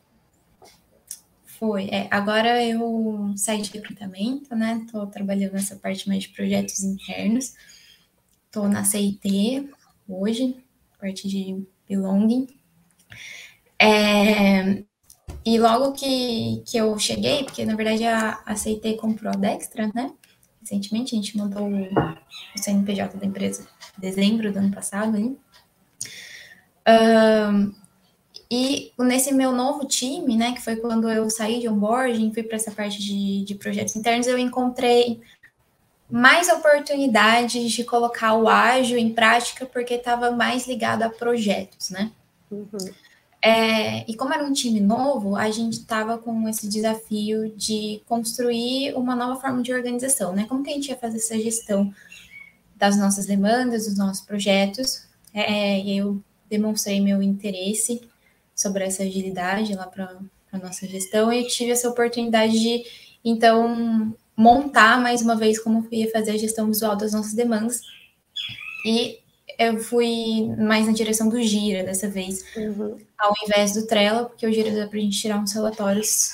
Foi. 1.45 1.87
É, 1.89 2.07
agora 2.11 2.63
eu 2.63 3.33
saí 3.37 3.61
de 3.61 3.71
recrutamento, 3.71 4.53
né? 4.55 4.81
Estou 4.85 5.07
trabalhando 5.07 5.53
nessa 5.53 5.75
parte 5.77 6.07
mais 6.07 6.23
de 6.23 6.29
projetos 6.29 6.83
internos. 6.83 7.53
Estou 8.55 8.69
na 8.69 8.85
CIT 8.85 9.69
hoje, 10.07 10.55
parte 10.97 11.27
de 11.27 11.61
belonging. 11.89 12.47
É, 13.77 14.81
e 15.43 15.59
logo 15.59 15.91
que, 15.91 16.63
que 16.65 16.77
eu 16.77 16.97
cheguei, 16.97 17.43
porque 17.43 17.65
na 17.65 17.75
verdade 17.75 18.05
a, 18.05 18.41
a 18.45 18.55
CIT 18.55 18.93
comprou 18.95 19.33
a 19.33 19.35
Dextra, 19.35 19.91
né? 19.93 20.09
Recentemente 20.61 21.13
a 21.13 21.17
gente 21.17 21.37
mandou 21.37 21.67
o, 21.67 22.57
CNPJ 22.57 23.17
da 23.17 23.25
empresa 23.25 23.67
em 23.97 23.99
dezembro 23.99 24.53
do 24.53 24.59
ano 24.59 24.73
passado. 24.73 25.17
Hein? 25.17 25.37
Um, 26.87 27.73
e 28.49 28.93
nesse 28.97 29.33
meu 29.33 29.51
novo 29.51 29.85
time, 29.85 30.37
né, 30.37 30.53
que 30.53 30.61
foi 30.61 30.77
quando 30.77 31.09
eu 31.09 31.29
saí 31.29 31.59
de 31.59 31.67
onboarding, 31.67 32.33
fui 32.33 32.43
para 32.43 32.55
essa 32.55 32.71
parte 32.71 33.01
de, 33.01 33.43
de 33.43 33.55
projetos 33.55 33.97
internos, 33.97 34.27
eu 34.27 34.37
encontrei 34.37 35.19
mais 36.09 36.49
oportunidades 36.49 37.71
de 37.71 37.83
colocar 37.83 38.35
o 38.35 38.47
ágil 38.47 38.97
em 38.97 39.13
prática, 39.13 39.65
porque 39.65 39.95
estava 39.95 40.31
mais 40.31 40.67
ligado 40.67 41.03
a 41.03 41.09
projetos, 41.09 41.89
né? 41.89 42.11
Uhum. 42.51 42.67
É, 43.41 44.09
e 44.09 44.15
como 44.15 44.33
era 44.33 44.43
um 44.43 44.53
time 44.53 44.79
novo, 44.79 45.35
a 45.35 45.51
gente 45.51 45.73
estava 45.73 46.17
com 46.17 46.47
esse 46.49 46.67
desafio 46.67 47.53
de 47.55 48.01
construir 48.07 48.93
uma 48.95 49.15
nova 49.15 49.39
forma 49.39 49.61
de 49.61 49.71
organização, 49.71 50.33
né? 50.33 50.45
Como 50.47 50.63
que 50.63 50.71
a 50.71 50.73
gente 50.73 50.89
ia 50.89 50.97
fazer 50.97 51.17
essa 51.17 51.37
gestão 51.37 51.93
das 52.75 52.97
nossas 52.97 53.25
demandas, 53.25 53.85
dos 53.85 53.97
nossos 53.97 54.25
projetos? 54.25 55.05
É, 55.33 55.79
e 55.79 55.97
eu 55.97 56.21
demonstrei 56.49 56.99
meu 57.01 57.21
interesse 57.21 58.01
sobre 58.55 58.83
essa 58.83 59.03
agilidade 59.03 59.75
lá 59.75 59.85
para 59.85 60.17
a 60.51 60.57
nossa 60.57 60.87
gestão 60.87 61.31
e 61.31 61.45
tive 61.45 61.71
essa 61.71 61.89
oportunidade 61.89 62.59
de, 62.59 62.83
então, 63.23 64.15
montar 64.35 64.99
mais 64.99 65.21
uma 65.21 65.35
vez 65.35 65.59
como 65.59 65.87
ia 65.91 66.11
fazer 66.11 66.31
a 66.31 66.37
gestão 66.37 66.67
visual 66.67 66.95
das 66.95 67.13
nossas 67.13 67.33
demandas. 67.33 67.81
E 68.85 69.19
eu 69.57 69.79
fui 69.79 70.53
mais 70.57 70.85
na 70.85 70.93
direção 70.93 71.29
do 71.29 71.41
Gira 71.41 71.83
dessa 71.83 72.09
vez, 72.09 72.43
uhum. 72.55 72.97
ao 73.17 73.33
invés 73.45 73.73
do 73.73 73.87
Trello, 73.87 74.25
porque 74.27 74.45
o 74.45 74.51
Gira 74.51 74.71
dá 74.71 74.87
para 74.87 74.97
a 74.97 75.01
gente 75.01 75.19
tirar 75.19 75.39
uns 75.39 75.53
relatórios 75.53 76.33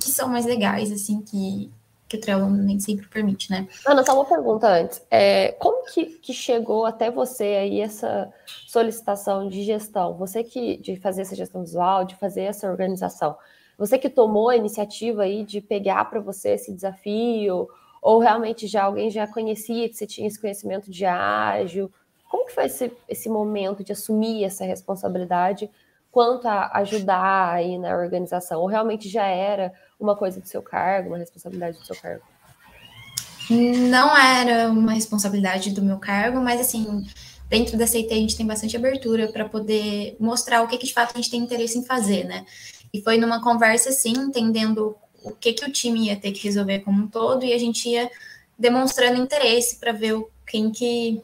que 0.00 0.10
são 0.10 0.28
mais 0.28 0.44
legais, 0.44 0.90
assim, 0.90 1.20
que, 1.20 1.70
que 2.08 2.16
o 2.16 2.20
Trello 2.20 2.50
nem 2.50 2.80
sempre 2.80 3.06
permite, 3.06 3.50
né? 3.50 3.68
Ana, 3.86 4.04
só 4.04 4.14
uma 4.14 4.24
pergunta 4.24 4.68
antes. 4.68 5.00
É, 5.10 5.52
como 5.52 5.84
que, 5.92 6.04
que 6.04 6.32
chegou 6.32 6.84
até 6.84 7.10
você 7.10 7.44
aí 7.44 7.80
essa 7.80 8.32
solicitação 8.66 9.48
de 9.48 9.62
gestão? 9.62 10.14
Você 10.14 10.42
que 10.42 10.76
de 10.78 10.96
fazer 10.96 11.22
essa 11.22 11.36
gestão 11.36 11.62
visual, 11.62 12.04
de 12.04 12.16
fazer 12.16 12.42
essa 12.42 12.68
organização, 12.68 13.36
você 13.78 13.98
que 13.98 14.08
tomou 14.08 14.48
a 14.48 14.56
iniciativa 14.56 15.22
aí 15.22 15.44
de 15.44 15.60
pegar 15.60 16.04
para 16.06 16.20
você 16.20 16.50
esse 16.50 16.72
desafio, 16.72 17.68
ou 18.00 18.18
realmente 18.18 18.66
já 18.66 18.84
alguém 18.84 19.10
já 19.10 19.26
conhecia 19.26 19.88
que 19.88 19.94
você 19.94 20.06
tinha 20.06 20.26
esse 20.26 20.40
conhecimento 20.40 20.90
de 20.90 21.04
ágil? 21.04 21.90
Como 22.30 22.46
que 22.46 22.52
foi 22.52 22.66
esse, 22.66 22.92
esse 23.08 23.28
momento 23.28 23.84
de 23.84 23.92
assumir 23.92 24.44
essa 24.44 24.64
responsabilidade 24.64 25.70
quanto 26.10 26.46
a 26.46 26.70
ajudar 26.78 27.52
aí 27.52 27.76
na 27.78 27.96
organização? 27.96 28.60
Ou 28.60 28.66
realmente 28.66 29.08
já 29.08 29.26
era 29.26 29.72
uma 30.00 30.16
coisa 30.16 30.40
do 30.40 30.48
seu 30.48 30.62
cargo, 30.62 31.10
uma 31.10 31.18
responsabilidade 31.18 31.78
do 31.78 31.84
seu 31.84 31.96
cargo? 31.96 32.22
Não 33.50 34.16
era 34.16 34.70
uma 34.70 34.92
responsabilidade 34.92 35.70
do 35.70 35.82
meu 35.82 35.98
cargo, 35.98 36.40
mas 36.40 36.60
assim, 36.60 37.06
dentro 37.48 37.76
da 37.76 37.86
CIT 37.86 38.12
a 38.12 38.16
gente 38.16 38.36
tem 38.36 38.46
bastante 38.46 38.76
abertura 38.76 39.28
para 39.28 39.48
poder 39.48 40.16
mostrar 40.18 40.62
o 40.62 40.68
que, 40.68 40.78
que 40.78 40.86
de 40.86 40.92
fato 40.92 41.12
a 41.12 41.16
gente 41.16 41.30
tem 41.30 41.40
interesse 41.40 41.78
em 41.78 41.84
fazer, 41.84 42.24
né? 42.24 42.44
E 42.92 43.02
foi 43.02 43.18
numa 43.18 43.42
conversa 43.42 43.90
assim, 43.90 44.12
entendendo 44.12 44.96
o 45.22 45.32
que, 45.32 45.52
que 45.52 45.64
o 45.64 45.72
time 45.72 46.06
ia 46.06 46.16
ter 46.16 46.32
que 46.32 46.44
resolver 46.44 46.80
como 46.80 47.02
um 47.02 47.08
todo, 47.08 47.44
e 47.44 47.52
a 47.52 47.58
gente 47.58 47.88
ia 47.88 48.10
demonstrando 48.58 49.20
interesse 49.20 49.76
para 49.76 49.92
ver 49.92 50.24
quem 50.46 50.70
que 50.70 51.20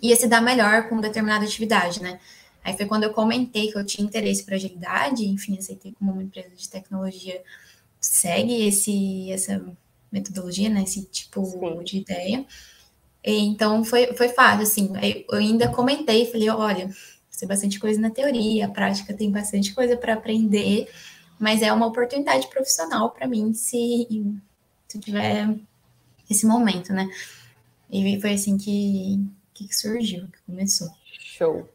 ia 0.00 0.16
se 0.16 0.26
dar 0.26 0.40
melhor 0.40 0.88
com 0.88 1.00
determinada 1.00 1.44
atividade, 1.44 2.02
né? 2.02 2.20
Aí 2.62 2.74
foi 2.76 2.86
quando 2.86 3.04
eu 3.04 3.12
comentei 3.12 3.70
que 3.70 3.76
eu 3.76 3.84
tinha 3.84 4.06
interesse 4.06 4.44
para 4.44 4.54
agilidade, 4.54 5.26
enfim, 5.26 5.58
aceitei 5.58 5.92
como 5.98 6.12
uma 6.12 6.22
empresa 6.22 6.50
de 6.56 6.68
tecnologia 6.68 7.42
segue 8.04 8.66
esse, 8.66 9.32
essa 9.32 9.64
metodologia, 10.12 10.68
né, 10.68 10.82
esse 10.82 11.04
tipo 11.06 11.44
Sim. 11.44 11.82
de 11.82 11.96
ideia. 11.98 12.44
E, 13.24 13.38
então 13.38 13.82
foi, 13.82 14.12
foi 14.14 14.28
fácil, 14.28 14.62
assim, 14.62 14.92
eu 15.28 15.38
ainda 15.38 15.68
comentei, 15.68 16.26
falei, 16.26 16.50
olha, 16.50 16.90
tem 17.38 17.48
bastante 17.48 17.78
coisa 17.78 18.00
na 18.00 18.10
teoria, 18.10 18.66
a 18.66 18.70
prática 18.70 19.14
tem 19.14 19.30
bastante 19.30 19.74
coisa 19.74 19.96
para 19.96 20.14
aprender, 20.14 20.88
mas 21.38 21.62
é 21.62 21.72
uma 21.72 21.86
oportunidade 21.86 22.46
profissional 22.48 23.10
para 23.10 23.26
mim 23.26 23.52
se, 23.52 24.06
se 24.88 24.98
tiver 24.98 25.54
esse 26.30 26.46
momento, 26.46 26.92
né? 26.92 27.08
E 27.90 28.20
foi 28.20 28.32
assim 28.34 28.56
que, 28.56 29.20
que 29.52 29.74
surgiu, 29.74 30.26
que 30.28 30.42
começou. 30.46 30.88
Show. 31.04 31.68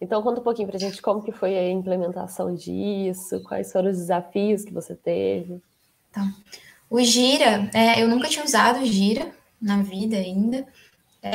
Então 0.00 0.22
conta 0.22 0.40
um 0.40 0.44
pouquinho 0.44 0.68
para 0.68 0.76
a 0.76 0.80
gente 0.80 1.00
como 1.00 1.22
que 1.22 1.32
foi 1.32 1.56
a 1.56 1.70
implementação 1.70 2.54
disso, 2.54 3.42
quais 3.44 3.72
foram 3.72 3.90
os 3.90 3.96
desafios 3.96 4.64
que 4.64 4.72
você 4.72 4.94
teve. 4.94 5.60
Tá. 6.12 6.30
O 6.88 7.00
Gira, 7.00 7.70
é, 7.74 8.02
eu 8.02 8.08
nunca 8.08 8.28
tinha 8.28 8.44
usado 8.44 8.80
o 8.80 8.86
Gira 8.86 9.34
na 9.60 9.82
vida 9.82 10.16
ainda. 10.16 10.66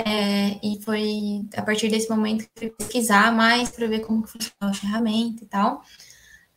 É, 0.05 0.59
e 0.63 0.81
foi 0.83 1.41
a 1.55 1.61
partir 1.61 1.89
desse 1.89 2.09
momento 2.09 2.45
que 2.45 2.49
fui 2.55 2.69
pesquisar 2.69 3.31
mais 3.33 3.69
para 3.69 3.87
ver 3.87 3.99
como 3.99 4.25
funciona 4.25 4.71
a 4.71 4.73
ferramenta 4.73 5.43
e 5.43 5.47
tal. 5.47 5.83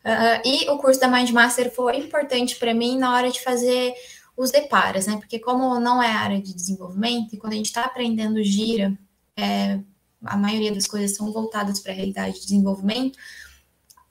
Uh, 0.04 0.46
e 0.46 0.68
o 0.68 0.78
curso 0.78 1.00
da 1.00 1.08
Mind 1.08 1.30
Master 1.30 1.74
foi 1.74 1.96
importante 1.96 2.56
para 2.56 2.74
mim 2.74 2.98
na 2.98 3.14
hora 3.14 3.30
de 3.30 3.40
fazer 3.40 3.94
os 4.36 4.50
deparos, 4.50 5.06
né? 5.06 5.16
Porque 5.16 5.38
como 5.38 5.80
não 5.80 6.02
é 6.02 6.10
área 6.10 6.40
de 6.40 6.54
desenvolvimento, 6.54 7.34
e 7.34 7.38
quando 7.38 7.54
a 7.54 7.56
gente 7.56 7.66
está 7.66 7.84
aprendendo 7.84 8.42
Gira, 8.42 8.96
é, 9.36 9.80
a 10.24 10.36
maioria 10.36 10.72
das 10.72 10.86
coisas 10.86 11.16
são 11.16 11.32
voltadas 11.32 11.80
para 11.80 11.92
a 11.92 11.94
realidade 11.94 12.34
de 12.34 12.42
desenvolvimento, 12.42 13.18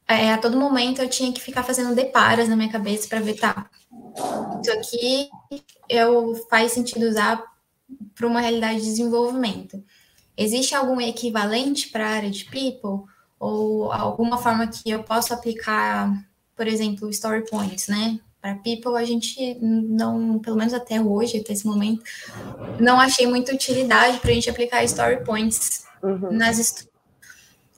é, 0.08 0.34
a 0.34 0.38
todo 0.38 0.58
momento 0.58 1.02
eu 1.02 1.10
tinha 1.10 1.32
que 1.32 1.40
ficar 1.40 1.64
fazendo 1.64 1.96
deparos 1.96 2.50
na 2.50 2.56
minha 2.56 2.72
cabeça 2.72 3.08
para 3.08 3.20
ver, 3.20 3.36
tá, 3.36 3.70
isso 4.62 4.72
aqui 4.72 5.30
eu 5.88 6.36
faz 6.50 6.72
sentido 6.72 7.08
usar 7.08 7.44
para 8.16 8.28
uma 8.28 8.42
realidade 8.42 8.80
de 8.80 8.86
desenvolvimento. 8.86 9.84
existe 10.38 10.74
algum 10.76 11.00
equivalente 11.00 11.90
para 11.90 12.08
a 12.08 12.12
área 12.12 12.32
de 12.32 12.46
people? 12.46 13.10
Ou 13.40 13.92
alguma 13.92 14.38
forma 14.38 14.68
que 14.68 14.90
eu 14.90 15.04
possa 15.04 15.34
aplicar, 15.34 16.12
por 16.56 16.68
exemplo, 16.68 17.10
story 17.10 17.46
points, 17.50 17.88
né? 17.88 18.20
Para 18.42 18.56
people, 18.56 18.96
a 18.98 19.06
gente 19.06 19.58
não, 19.62 20.40
pelo 20.40 20.58
menos 20.58 20.74
até 20.74 21.00
hoje, 21.02 21.38
até 21.38 21.54
esse 21.54 21.66
momento, 21.66 22.04
não 22.80 23.00
achei 23.00 23.28
muita 23.28 23.54
utilidade 23.54 24.20
para 24.20 24.32
a 24.32 24.34
gente 24.34 24.50
aplicar 24.50 24.84
story 24.84 25.24
points 25.24 25.86
uhum. 26.02 26.32
nas 26.32 26.58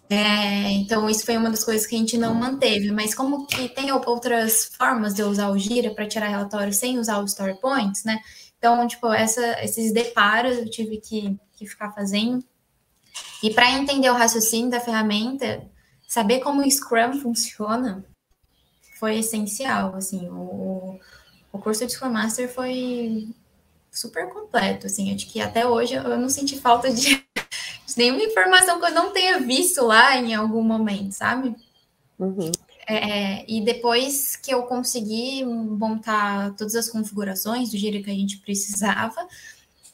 é, 0.09 0.71
então, 0.71 1.09
isso 1.09 1.25
foi 1.25 1.35
uma 1.35 1.49
das 1.49 1.63
coisas 1.63 1.87
que 1.87 1.95
a 1.95 1.97
gente 1.97 2.17
não 2.17 2.33
manteve. 2.33 2.91
Mas 2.91 3.15
como 3.15 3.47
que 3.47 3.69
tem 3.69 3.91
outras 3.91 4.65
formas 4.77 5.13
de 5.13 5.21
eu 5.21 5.27
usar 5.27 5.49
o 5.49 5.57
Gira 5.57 5.91
para 5.93 6.07
tirar 6.07 6.27
relatório 6.27 6.73
sem 6.73 6.99
usar 6.99 7.19
o 7.19 7.25
Story 7.25 7.59
Points, 7.59 8.03
né? 8.03 8.19
Então, 8.65 8.87
tipo, 8.87 9.13
essa, 9.13 9.63
esses 9.63 9.93
deparos 9.93 10.57
eu 10.57 10.67
tive 10.67 10.97
que, 10.97 11.39
que 11.53 11.67
ficar 11.67 11.91
fazendo. 11.91 12.43
E 13.43 13.53
para 13.53 13.69
entender 13.69 14.09
o 14.09 14.15
raciocínio 14.15 14.71
da 14.71 14.79
ferramenta, 14.79 15.69
saber 16.07 16.39
como 16.39 16.63
o 16.63 16.71
Scrum 16.71 17.21
funciona 17.21 18.03
foi 18.97 19.19
essencial. 19.19 19.93
Assim, 19.95 20.27
o, 20.29 20.99
o 21.53 21.59
curso 21.59 21.85
de 21.85 21.91
Scrum 21.91 22.09
Master 22.09 22.51
foi 22.51 23.27
super 23.91 24.29
completo. 24.29 24.87
Assim, 24.87 25.13
acho 25.13 25.27
que 25.27 25.39
até 25.39 25.67
hoje 25.67 25.93
eu 25.93 26.17
não 26.17 26.27
senti 26.27 26.59
falta 26.59 26.89
de 26.91 27.23
nenhuma 27.95 28.23
informação 28.23 28.79
que 28.79 28.87
eu 28.87 28.95
não 28.95 29.13
tenha 29.13 29.39
visto 29.41 29.85
lá 29.85 30.17
em 30.17 30.33
algum 30.33 30.63
momento, 30.63 31.11
sabe? 31.11 31.55
Uhum. 32.17 32.51
É, 32.87 33.45
e 33.51 33.61
depois 33.61 34.35
que 34.35 34.53
eu 34.53 34.63
consegui 34.63 35.43
montar 35.43 36.53
todas 36.55 36.75
as 36.75 36.89
configurações 36.89 37.71
do 37.71 37.77
giro 37.77 38.03
que 38.03 38.11
a 38.11 38.13
gente 38.13 38.37
precisava, 38.37 39.27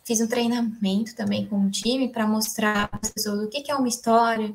fiz 0.03 0.19
um 0.19 0.27
treinamento 0.27 1.15
também 1.15 1.45
com 1.45 1.65
o 1.65 1.71
time 1.71 2.09
para 2.09 2.27
mostrar 2.27 2.89
para 2.89 2.99
as 3.01 3.09
pessoas 3.09 3.45
o 3.45 3.49
que, 3.49 3.61
que 3.61 3.71
é 3.71 3.75
uma 3.75 3.87
história, 3.87 4.53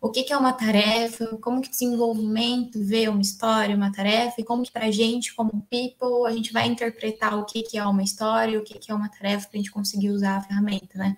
o 0.00 0.10
que, 0.10 0.22
que 0.22 0.32
é 0.32 0.36
uma 0.36 0.52
tarefa, 0.52 1.26
como 1.40 1.60
que 1.60 1.70
desenvolvimento 1.70 2.78
vê 2.82 3.08
uma 3.08 3.20
história, 3.20 3.74
uma 3.74 3.90
tarefa, 3.92 4.40
e 4.40 4.44
como 4.44 4.62
que 4.62 4.70
para 4.70 4.86
a 4.86 4.90
gente, 4.92 5.34
como 5.34 5.66
people, 5.68 6.26
a 6.26 6.30
gente 6.30 6.52
vai 6.52 6.68
interpretar 6.68 7.36
o 7.36 7.44
que, 7.44 7.62
que 7.62 7.76
é 7.76 7.84
uma 7.84 8.02
história, 8.02 8.58
o 8.58 8.62
que 8.62 8.90
é 8.90 8.94
uma 8.94 9.08
tarefa 9.08 9.48
para 9.48 9.58
a 9.58 9.60
gente 9.60 9.72
conseguir 9.72 10.10
usar 10.10 10.36
a 10.36 10.42
ferramenta, 10.42 10.96
né? 10.96 11.16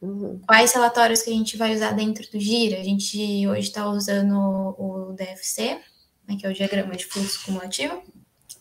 Uhum. 0.00 0.40
Quais 0.46 0.72
relatórios 0.72 1.22
que 1.22 1.30
a 1.30 1.32
gente 1.32 1.56
vai 1.56 1.74
usar 1.74 1.92
dentro 1.92 2.30
do 2.30 2.38
Gira? 2.38 2.80
A 2.80 2.84
gente 2.84 3.46
hoje 3.46 3.68
está 3.68 3.88
usando 3.88 4.36
o 4.78 5.12
DFC, 5.14 5.80
né, 6.26 6.36
que 6.38 6.46
é 6.46 6.50
o 6.50 6.54
diagrama 6.54 6.96
de 6.96 7.06
fluxo 7.06 7.44
cumulativo. 7.44 8.02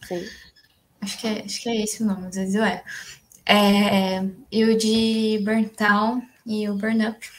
Sim. 0.07 0.25
Acho 0.99 1.19
que 1.19 1.27
é, 1.27 1.43
acho 1.43 1.61
que 1.61 1.69
é 1.69 1.83
esse 1.83 2.01
o 2.01 2.05
nome, 2.05 2.27
às 2.27 2.35
vezes 2.35 2.55
eu 2.55 2.63
é. 2.63 2.83
é 3.45 4.25
e 4.51 4.65
o 4.65 4.77
de 4.77 5.39
Burndown 5.43 6.23
e 6.45 6.67
o 6.67 6.75
Burnup 6.75 7.29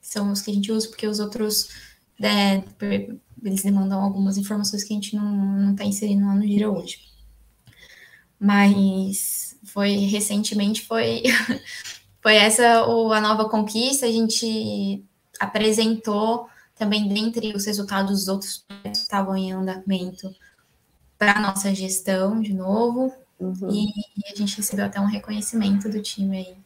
são 0.00 0.30
os 0.30 0.42
que 0.42 0.50
a 0.50 0.54
gente 0.54 0.70
usa, 0.70 0.88
porque 0.88 1.06
os 1.06 1.20
outros 1.20 1.70
é, 2.22 2.62
eles 3.42 3.62
demandam 3.62 4.02
algumas 4.02 4.36
informações 4.36 4.84
que 4.84 4.92
a 4.92 4.96
gente 4.96 5.16
não 5.16 5.72
está 5.72 5.84
inserindo 5.84 6.26
lá 6.26 6.34
no 6.34 6.46
Gira 6.46 6.70
hoje. 6.70 7.00
Mas 8.38 9.58
foi 9.64 9.94
recentemente 10.06 10.82
foi 10.86 11.22
Foi 12.22 12.36
essa 12.36 12.86
o, 12.86 13.12
a 13.12 13.20
nova 13.20 13.48
conquista, 13.48 14.06
a 14.06 14.10
gente 14.10 15.04
apresentou 15.38 16.48
também 16.76 17.08
dentre 17.08 17.54
os 17.54 17.66
resultados 17.66 18.20
dos 18.20 18.28
outros 18.28 18.64
projetos 18.66 19.00
que 19.00 19.04
estavam 19.04 19.36
em 19.36 19.52
andamento 19.52 20.34
para 21.18 21.32
a 21.32 21.40
nossa 21.40 21.74
gestão 21.74 22.40
de 22.40 22.54
novo. 22.54 23.12
Uhum. 23.38 23.70
E, 23.70 23.86
e, 23.86 24.32
a 24.32 24.36
gente 24.36 24.56
recebeu 24.56 24.84
até 24.84 25.00
um 25.00 25.06
reconhecimento 25.06 25.88
do 25.88 26.00
time 26.02 26.38
aí 26.38 26.56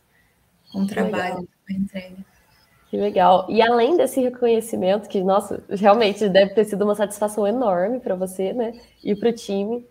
com 0.73 0.83
o 0.83 0.87
trabalho 0.87 1.37
com 1.37 1.73
a 1.73 1.73
entrega. 1.73 2.17
Que 2.91 2.97
legal. 2.97 3.47
E 3.49 3.61
além 3.61 3.97
desse 3.97 4.21
reconhecimento, 4.21 5.09
que, 5.09 5.21
nossa, 5.21 5.63
realmente 5.69 6.29
deve 6.29 6.55
ter 6.55 6.65
sido 6.65 6.85
uma 6.85 6.95
satisfação 6.95 7.47
enorme 7.47 7.99
para 7.99 8.15
você, 8.15 8.53
né? 8.53 8.73
E 9.03 9.17
para 9.17 9.31
o 9.31 9.33
time. 9.33 9.85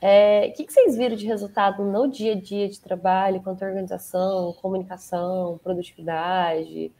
É, 0.00 0.50
o 0.50 0.56
que, 0.56 0.64
que, 0.64 0.72
vocês 0.72 0.96
viram 0.96 1.16
de 1.16 1.26
resultado 1.26 1.82
no 1.82 2.06
dia 2.06 2.32
a 2.32 2.40
dia 2.40 2.68
de 2.68 2.78
trabalho, 2.78 3.40
quanto 3.42 3.64
à 3.64 3.68
organização, 3.68 4.52
comunicação, 4.60 5.58
produtividade, 5.62 6.92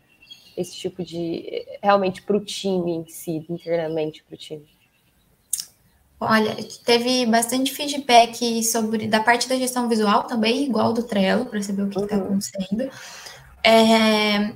esse 0.57 0.77
tipo 0.77 1.05
de. 1.05 1.65
realmente 1.83 2.23
para 2.23 2.37
o 2.37 2.45
time 2.45 2.93
em 2.93 3.07
si, 3.07 3.45
internamente 3.49 4.25
para 4.25 4.35
o 4.35 4.39
time? 4.39 4.67
Olha, 6.19 6.57
teve 6.85 7.27
bastante 7.27 7.75
feedback 7.75 8.65
sobre 8.65 9.07
da 9.07 9.21
parte 9.21 9.47
da 9.49 9.57
gestão 9.57 9.87
visual 9.87 10.25
também, 10.25 10.65
igual 10.65 10.95
do 10.95 11.03
Trello, 11.03 11.45
para 11.45 11.63
saber 11.63 11.83
o 11.83 11.91
que 11.91 12.01
está 12.01 12.17
uhum. 12.17 12.25
acontecendo. 12.25 12.91
É, 13.63 14.55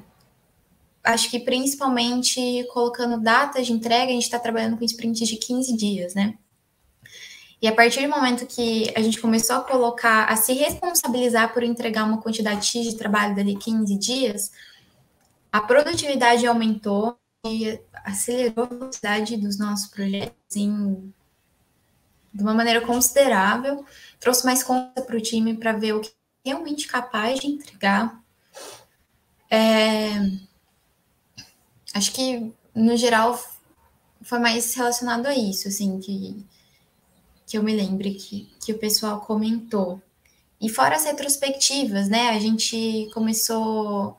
acho 1.05 1.31
que 1.31 1.39
principalmente 1.39 2.67
colocando 2.73 3.21
datas 3.21 3.67
de 3.67 3.75
entrega, 3.75 4.05
a 4.07 4.15
gente 4.15 4.23
está 4.23 4.39
trabalhando 4.39 4.79
com 4.79 4.85
sprints 4.85 5.29
de 5.29 5.37
15 5.37 5.77
dias, 5.77 6.15
né? 6.15 6.39
E 7.63 7.69
a 7.69 7.75
partir 7.75 8.03
do 8.03 8.09
momento 8.09 8.47
que 8.47 8.91
a 8.97 9.03
gente 9.03 9.21
começou 9.21 9.57
a 9.57 9.61
colocar, 9.61 10.25
a 10.25 10.37
se 10.37 10.55
responsabilizar 10.55 11.53
por 11.53 11.63
entregar 11.63 12.05
uma 12.05 12.21
quantidade 12.21 12.67
X 12.67 12.85
de 12.85 12.97
trabalho 12.97 13.37
dali 13.37 13.55
15 13.55 13.99
dias, 13.99 14.51
a 15.53 15.61
produtividade 15.61 16.47
aumentou 16.47 17.19
e 17.45 17.79
acelerou 18.05 18.65
a 18.65 18.69
velocidade 18.69 19.37
dos 19.37 19.59
nossos 19.59 19.89
projetos 19.89 20.37
assim, 20.51 21.13
de 22.33 22.43
uma 22.43 22.55
maneira 22.55 22.81
considerável, 22.81 23.85
trouxe 24.19 24.45
mais 24.45 24.63
conta 24.63 25.03
para 25.03 25.17
o 25.17 25.21
time 25.21 25.55
para 25.57 25.73
ver 25.73 25.95
o 25.95 26.01
que 26.01 26.11
é 26.45 26.51
realmente 26.51 26.87
capaz 26.87 27.41
de 27.41 27.49
entregar. 27.49 28.23
É, 29.51 30.13
acho 31.93 32.13
que, 32.13 32.53
no 32.75 32.97
geral, 32.97 33.39
foi 34.23 34.39
mais 34.39 34.75
relacionado 34.75 35.27
a 35.27 35.35
isso, 35.35 35.69
assim, 35.69 35.99
que 35.99 36.47
que 37.51 37.59
eu 37.59 37.65
me 37.65 37.75
lembre 37.75 38.15
que, 38.15 38.49
que 38.65 38.71
o 38.71 38.79
pessoal 38.79 39.21
comentou. 39.23 40.01
E 40.61 40.69
fora 40.69 40.95
as 40.95 41.05
retrospectivas, 41.05 42.09
né? 42.09 42.29
A 42.29 42.39
gente 42.39 43.11
começou. 43.13 44.17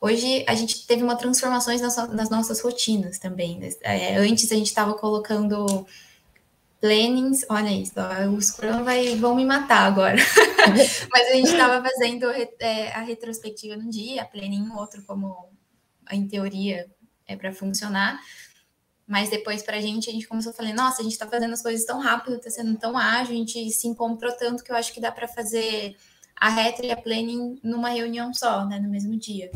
Hoje 0.00 0.46
a 0.48 0.54
gente 0.54 0.86
teve 0.86 1.02
uma 1.02 1.14
transformações 1.14 1.82
nas, 1.82 1.94
nas 2.08 2.30
nossas 2.30 2.58
rotinas 2.62 3.18
também. 3.18 3.58
Né? 3.58 3.68
É, 3.82 4.16
antes 4.16 4.50
a 4.50 4.54
gente 4.54 4.68
estava 4.68 4.94
colocando 4.94 5.86
plannings, 6.80 7.44
olha 7.50 7.70
isso, 7.70 7.92
ó, 7.96 8.26
o 8.30 8.40
Scrum 8.40 8.82
vai, 8.82 9.14
vão 9.16 9.34
me 9.34 9.44
matar 9.44 9.82
agora. 9.82 10.16
Mas 11.12 11.28
a 11.28 11.34
gente 11.34 11.50
estava 11.50 11.86
fazendo 11.86 12.30
é, 12.58 12.92
a 12.92 13.00
retrospectiva 13.00 13.76
num 13.76 13.90
dia, 13.90 14.24
planning 14.24 14.70
outro, 14.70 15.02
como 15.02 15.50
em 16.10 16.26
teoria 16.26 16.88
é 17.26 17.36
para 17.36 17.52
funcionar. 17.52 18.18
Mas 19.10 19.28
depois, 19.28 19.60
para 19.60 19.76
a 19.76 19.80
gente, 19.80 20.08
a 20.08 20.12
gente 20.12 20.28
começou 20.28 20.50
a 20.50 20.54
falar: 20.54 20.72
nossa, 20.72 21.00
a 21.00 21.02
gente 21.02 21.14
está 21.14 21.26
fazendo 21.26 21.52
as 21.52 21.60
coisas 21.60 21.84
tão 21.84 21.98
rápido, 21.98 22.36
está 22.36 22.48
sendo 22.48 22.78
tão 22.78 22.96
ágil, 22.96 23.34
a 23.34 23.38
gente 23.38 23.68
se 23.72 23.88
encontrou 23.88 24.30
tanto 24.36 24.62
que 24.62 24.70
eu 24.70 24.76
acho 24.76 24.94
que 24.94 25.00
dá 25.00 25.10
para 25.10 25.26
fazer 25.26 25.96
a 26.36 26.48
retro 26.48 26.86
e 26.86 26.92
a 26.92 26.96
planning 26.96 27.58
numa 27.60 27.88
reunião 27.88 28.32
só, 28.32 28.64
né, 28.64 28.78
no 28.78 28.88
mesmo 28.88 29.18
dia. 29.18 29.50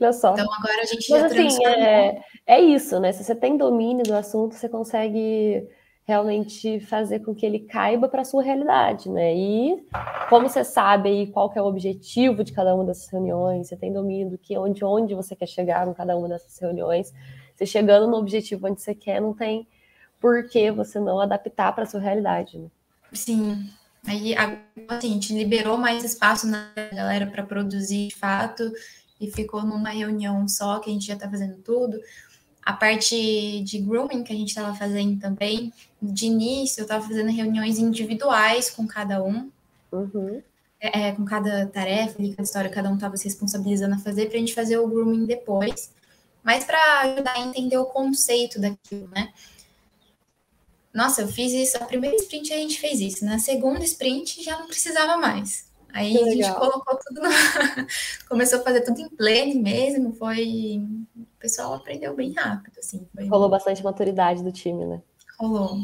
Olha 0.00 0.12
só. 0.12 0.32
Então 0.32 0.52
agora 0.52 0.82
a 0.82 0.86
gente 0.86 1.08
Mas, 1.08 1.20
já 1.20 1.26
assim. 1.26 1.66
É, 1.66 2.20
é 2.48 2.60
isso, 2.60 2.98
né? 2.98 3.12
Se 3.12 3.22
você 3.22 3.34
tem 3.34 3.56
domínio 3.56 4.02
do 4.02 4.14
assunto, 4.14 4.56
você 4.56 4.68
consegue 4.68 5.64
realmente 6.04 6.80
fazer 6.80 7.20
com 7.20 7.32
que 7.32 7.46
ele 7.46 7.60
caiba 7.60 8.08
para 8.08 8.22
a 8.22 8.24
sua 8.24 8.42
realidade, 8.42 9.08
né? 9.08 9.36
E 9.36 9.86
como 10.28 10.48
você 10.48 10.64
sabe 10.64 11.10
aí 11.10 11.26
qual 11.28 11.48
que 11.48 11.60
é 11.60 11.62
o 11.62 11.66
objetivo 11.66 12.42
de 12.42 12.52
cada 12.52 12.74
uma 12.74 12.84
dessas 12.84 13.08
reuniões, 13.08 13.68
você 13.68 13.76
tem 13.76 13.92
domínio 13.92 14.30
do 14.30 14.38
que 14.38 14.58
onde 14.58 14.84
onde 14.84 15.14
você 15.14 15.36
quer 15.36 15.46
chegar 15.46 15.86
em 15.86 15.94
cada 15.94 16.16
uma 16.16 16.28
dessas 16.28 16.58
reuniões, 16.58 17.12
você 17.58 17.66
chegando 17.66 18.06
no 18.06 18.16
objetivo 18.16 18.68
onde 18.68 18.80
você 18.80 18.94
quer, 18.94 19.20
não 19.20 19.34
tem 19.34 19.66
por 20.20 20.48
que 20.48 20.70
você 20.70 21.00
não 21.00 21.20
adaptar 21.20 21.72
para 21.74 21.82
a 21.82 21.86
sua 21.86 22.00
realidade. 22.00 22.56
Né? 22.56 22.68
Sim. 23.12 23.68
Aí, 24.06 24.34
assim, 24.36 24.58
a 24.88 25.00
gente 25.00 25.34
liberou 25.34 25.76
mais 25.76 26.04
espaço 26.04 26.46
na 26.46 26.70
galera 26.94 27.26
para 27.26 27.42
produzir 27.42 28.08
de 28.08 28.14
fato 28.14 28.72
e 29.20 29.28
ficou 29.30 29.62
numa 29.62 29.90
reunião 29.90 30.46
só 30.46 30.78
que 30.78 30.88
a 30.88 30.92
gente 30.92 31.06
já 31.06 31.14
está 31.14 31.28
fazendo 31.28 31.56
tudo. 31.56 32.00
A 32.64 32.72
parte 32.72 33.60
de 33.64 33.78
grooming 33.80 34.22
que 34.22 34.32
a 34.32 34.36
gente 34.36 34.50
estava 34.50 34.74
fazendo 34.74 35.18
também, 35.18 35.72
de 36.00 36.26
início 36.26 36.80
eu 36.80 36.84
estava 36.84 37.06
fazendo 37.06 37.30
reuniões 37.30 37.78
individuais 37.78 38.70
com 38.70 38.86
cada 38.86 39.22
um, 39.22 39.50
uhum. 39.90 40.40
é, 40.78 41.10
com 41.12 41.24
cada 41.24 41.66
tarefa, 41.66 42.14
cada 42.18 42.42
história, 42.42 42.70
cada 42.70 42.88
um 42.88 42.94
estava 42.94 43.16
se 43.16 43.24
responsabilizando 43.24 43.96
a 43.96 43.98
fazer 43.98 44.26
para 44.26 44.36
a 44.36 44.40
gente 44.40 44.54
fazer 44.54 44.78
o 44.78 44.86
grooming 44.86 45.26
depois 45.26 45.90
mas 46.48 46.64
para 46.64 47.00
ajudar 47.00 47.34
a 47.34 47.40
entender 47.40 47.76
o 47.76 47.84
conceito 47.84 48.58
daquilo, 48.58 49.06
né? 49.08 49.34
Nossa, 50.94 51.20
eu 51.20 51.28
fiz 51.28 51.52
isso, 51.52 51.76
a 51.76 51.84
primeira 51.84 52.16
sprint 52.16 52.54
a 52.54 52.56
gente 52.56 52.80
fez 52.80 53.00
isso, 53.00 53.22
na 53.22 53.38
segunda 53.38 53.84
sprint 53.84 54.42
já 54.42 54.58
não 54.58 54.66
precisava 54.66 55.18
mais. 55.18 55.70
Aí 55.92 56.10
que 56.10 56.24
a 56.24 56.30
gente 56.30 56.54
colocou 56.54 56.98
tudo, 57.06 57.20
no... 57.20 57.28
começou 58.30 58.60
a 58.60 58.62
fazer 58.62 58.80
tudo 58.80 58.98
em 58.98 59.10
pleno 59.10 59.60
mesmo, 59.60 60.14
foi... 60.14 60.82
O 61.18 61.38
pessoal 61.38 61.74
aprendeu 61.74 62.16
bem 62.16 62.32
rápido, 62.32 62.78
assim. 62.78 63.06
Foi... 63.14 63.28
Rolou 63.28 63.50
bastante 63.50 63.84
maturidade 63.84 64.42
do 64.42 64.50
time, 64.50 64.86
né? 64.86 65.02
Rolou. 65.38 65.76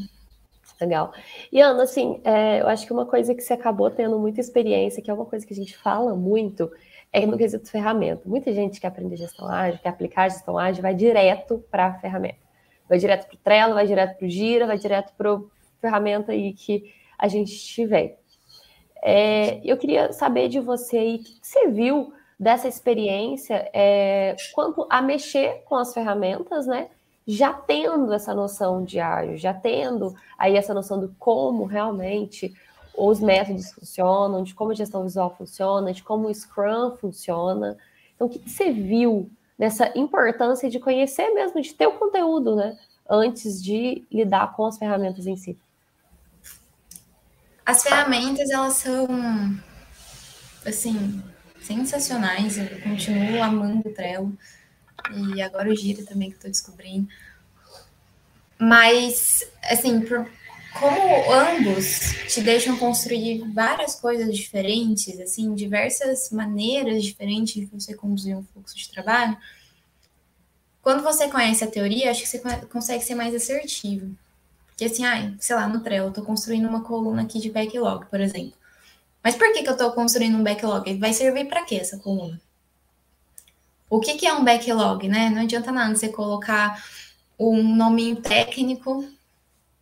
Legal. 0.81 1.13
E 1.53 1.61
Ana, 1.61 1.83
assim, 1.83 2.23
é, 2.25 2.63
eu 2.63 2.69
acho 2.69 2.87
que 2.87 2.93
uma 2.95 3.05
coisa 3.05 3.35
que 3.35 3.43
você 3.43 3.53
acabou 3.53 3.91
tendo 3.91 4.19
muita 4.19 4.41
experiência, 4.41 5.03
que 5.03 5.11
é 5.11 5.15
uma 5.15 5.27
coisa 5.27 5.45
que 5.45 5.53
a 5.53 5.57
gente 5.57 5.77
fala 5.77 6.17
muito, 6.17 6.73
é 7.15 7.25
no 7.25 7.39
quesito 7.39 7.71
ferramenta. 7.71 8.29
Muita 8.29 8.53
gente 8.53 8.81
que 8.81 8.87
aprende 8.89 9.15
gestão 9.15 9.47
ágil, 9.49 9.79
quer 9.81 9.89
aplicar 9.89 10.29
gestão 10.29 10.59
ágil, 10.59 10.83
vai 10.83 10.93
direto 10.93 11.65
para 11.71 11.87
a 11.87 11.95
ferramenta. 11.95 12.39
Vai 12.89 12.99
direto 12.99 13.29
para 13.29 13.35
o 13.37 13.39
Trello, 13.39 13.75
vai 13.75 13.87
direto 13.87 14.19
para 14.19 14.27
o 14.27 14.29
Gira, 14.29 14.67
vai 14.67 14.77
direto 14.77 15.13
para 15.17 15.33
a 15.33 15.41
ferramenta 15.81 16.33
aí 16.33 16.53
que 16.53 16.93
a 17.17 17.29
gente 17.29 17.57
tiver. 17.57 18.19
É, 19.01 19.61
eu 19.65 19.77
queria 19.77 20.13
saber 20.13 20.49
de 20.49 20.59
você 20.59 20.99
aí, 20.99 21.15
o 21.15 21.19
que 21.21 21.39
você 21.41 21.69
viu 21.69 22.13
dessa 22.39 22.67
experiência 22.67 23.71
é, 23.73 24.35
quanto 24.53 24.85
a 24.91 25.01
mexer 25.01 25.63
com 25.67 25.77
as 25.77 25.95
ferramentas, 25.95 26.67
né? 26.67 26.89
Já 27.25 27.53
tendo 27.53 28.13
essa 28.13 28.35
noção 28.35 28.83
de 28.83 28.99
ágil, 28.99 29.37
já 29.37 29.55
tendo 29.55 30.15
aí 30.37 30.57
essa 30.57 30.75
noção 30.75 30.99
de 30.99 31.09
como 31.17 31.65
realmente 31.65 32.53
os 32.97 33.21
métodos 33.21 33.73
funcionam, 33.73 34.43
de 34.43 34.55
como 34.55 34.71
a 34.71 34.75
gestão 34.75 35.03
visual 35.03 35.35
funciona, 35.37 35.93
de 35.93 36.03
como 36.03 36.29
o 36.29 36.35
Scrum 36.35 36.97
funciona. 36.97 37.77
Então, 38.15 38.27
o 38.27 38.31
que 38.31 38.39
você 38.49 38.71
viu 38.71 39.31
nessa 39.59 39.97
importância 39.97 40.71
de 40.71 40.79
conhecer 40.79 41.31
mesmo, 41.31 41.61
de 41.61 41.75
ter 41.75 41.87
o 41.87 41.99
conteúdo, 41.99 42.55
né? 42.57 42.79
Antes 43.09 43.63
de 43.63 44.07
lidar 44.11 44.55
com 44.55 44.65
as 44.67 44.79
ferramentas 44.79 45.27
em 45.27 45.37
si. 45.37 45.59
As 47.67 47.83
ferramentas, 47.83 48.51
elas 48.51 48.75
são, 48.75 49.09
assim, 50.67 51.23
sensacionais. 51.61 52.59
Eu 52.59 52.81
continuo 52.83 53.43
amando 53.43 53.89
o 53.89 53.93
Trello. 53.93 54.37
E 55.35 55.43
agora 55.43 55.71
o 55.71 55.77
Gira 55.77 56.05
também, 56.05 56.31
que 56.31 56.37
estou 56.37 56.51
descobrindo. 56.51 57.09
Mas, 58.59 59.51
assim, 59.63 60.01
por, 60.01 60.29
como 60.79 61.33
ambos 61.33 62.15
te 62.29 62.41
deixam 62.41 62.77
construir 62.77 63.43
várias 63.53 63.95
coisas 63.95 64.35
diferentes, 64.35 65.19
assim, 65.21 65.55
diversas 65.55 66.31
maneiras 66.31 67.03
diferentes 67.03 67.55
de 67.55 67.67
você 67.67 67.95
conduzir 67.95 68.37
um 68.37 68.45
fluxo 68.45 68.77
de 68.77 68.91
trabalho, 68.91 69.37
quando 70.83 71.03
você 71.03 71.29
conhece 71.29 71.65
a 71.65 71.71
teoria, 71.71 72.11
acho 72.11 72.23
que 72.23 72.29
você 72.29 72.39
consegue 72.71 73.03
ser 73.03 73.15
mais 73.15 73.35
assertivo. 73.35 74.15
Porque 74.67 74.85
assim, 74.85 75.05
ai, 75.05 75.35
sei 75.39 75.57
lá, 75.57 75.67
no 75.69 75.81
Trello, 75.81 76.09
eu 76.09 76.13
tô 76.13 76.23
construindo 76.23 76.69
uma 76.69 76.83
coluna 76.83 77.23
aqui 77.23 77.41
de 77.41 77.51
backlog, 77.51 78.07
por 78.07 78.21
exemplo. 78.21 78.53
Mas 79.23 79.35
por 79.35 79.51
que, 79.53 79.63
que 79.63 79.69
eu 79.69 79.73
estou 79.73 79.93
construindo 79.93 80.37
um 80.37 80.43
backlog? 80.43 80.99
Vai 80.99 81.15
servir 81.15 81.47
para 81.47 81.65
quê 81.65 81.77
essa 81.77 81.97
coluna? 81.97 82.39
O 83.89 84.01
que, 84.01 84.15
que 84.15 84.27
é 84.27 84.35
um 84.35 84.45
backlog, 84.45 85.09
né? 85.09 85.31
Não 85.31 85.43
adianta 85.43 85.73
nada 85.73 85.95
você 85.95 86.09
colocar 86.09 86.85
um 87.39 87.63
nominho 87.63 88.17
técnico 88.17 89.09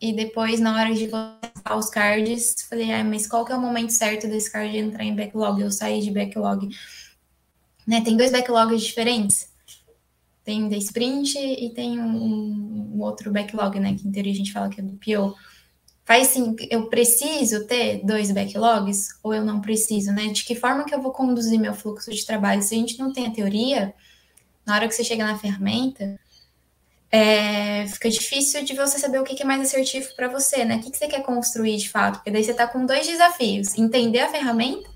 e 0.02 0.12
depois, 0.12 0.58
na 0.58 0.76
hora 0.76 0.92
de 0.92 1.06
lançar 1.06 1.76
os 1.78 1.88
cards, 1.88 2.56
falei, 2.68 2.92
ah, 2.92 3.04
mas 3.04 3.26
qual 3.28 3.44
que 3.44 3.52
é 3.52 3.56
o 3.56 3.60
momento 3.60 3.90
certo 3.90 4.26
desse 4.26 4.50
card 4.50 4.76
entrar 4.76 5.04
em 5.04 5.14
backlog 5.14 5.62
ou 5.62 5.70
sair 5.70 6.02
de 6.02 6.10
backlog? 6.10 6.68
Né? 7.86 8.00
Tem 8.00 8.16
dois 8.16 8.32
backlogs 8.32 8.82
diferentes. 8.82 9.48
Tem 10.44 10.68
da 10.68 10.76
sprint 10.76 11.38
e 11.38 11.70
tem 11.70 12.00
um, 12.00 12.96
um 12.96 13.00
outro 13.00 13.30
backlog, 13.30 13.78
né? 13.78 13.94
Que 13.94 14.08
em 14.08 14.10
teoria 14.10 14.32
a 14.32 14.36
gente 14.36 14.52
fala 14.52 14.68
que 14.68 14.80
é 14.80 14.82
do 14.82 14.94
PO 14.94 15.36
faz 16.04 16.28
sim, 16.28 16.56
eu 16.70 16.88
preciso 16.88 17.64
ter 17.66 18.04
dois 18.04 18.30
backlogs 18.32 19.10
ou 19.22 19.32
eu 19.32 19.44
não 19.44 19.60
preciso, 19.60 20.12
né? 20.12 20.26
De 20.26 20.44
que 20.44 20.54
forma 20.54 20.84
que 20.84 20.94
eu 20.94 21.00
vou 21.00 21.12
conduzir 21.12 21.58
meu 21.58 21.74
fluxo 21.74 22.10
de 22.10 22.26
trabalho? 22.26 22.62
Se 22.62 22.74
a 22.74 22.78
gente 22.78 22.98
não 22.98 23.12
tem 23.12 23.26
a 23.26 23.30
teoria, 23.30 23.94
na 24.66 24.74
hora 24.74 24.88
que 24.88 24.94
você 24.94 25.04
chega 25.04 25.24
na 25.24 25.38
ferramenta, 25.38 26.18
é, 27.14 27.86
fica 27.88 28.08
difícil 28.08 28.64
de 28.64 28.74
você 28.74 28.98
saber 28.98 29.20
o 29.20 29.24
que 29.24 29.42
é 29.42 29.44
mais 29.44 29.60
assertivo 29.60 30.08
para 30.16 30.28
você, 30.28 30.64
né? 30.64 30.76
O 30.76 30.80
que 30.80 30.96
você 30.96 31.06
quer 31.06 31.22
construir 31.22 31.76
de 31.76 31.90
fato? 31.90 32.14
Porque 32.14 32.30
daí 32.30 32.42
você 32.42 32.52
está 32.52 32.66
com 32.66 32.86
dois 32.86 33.06
desafios: 33.06 33.76
entender 33.76 34.20
a 34.20 34.30
ferramenta. 34.30 34.88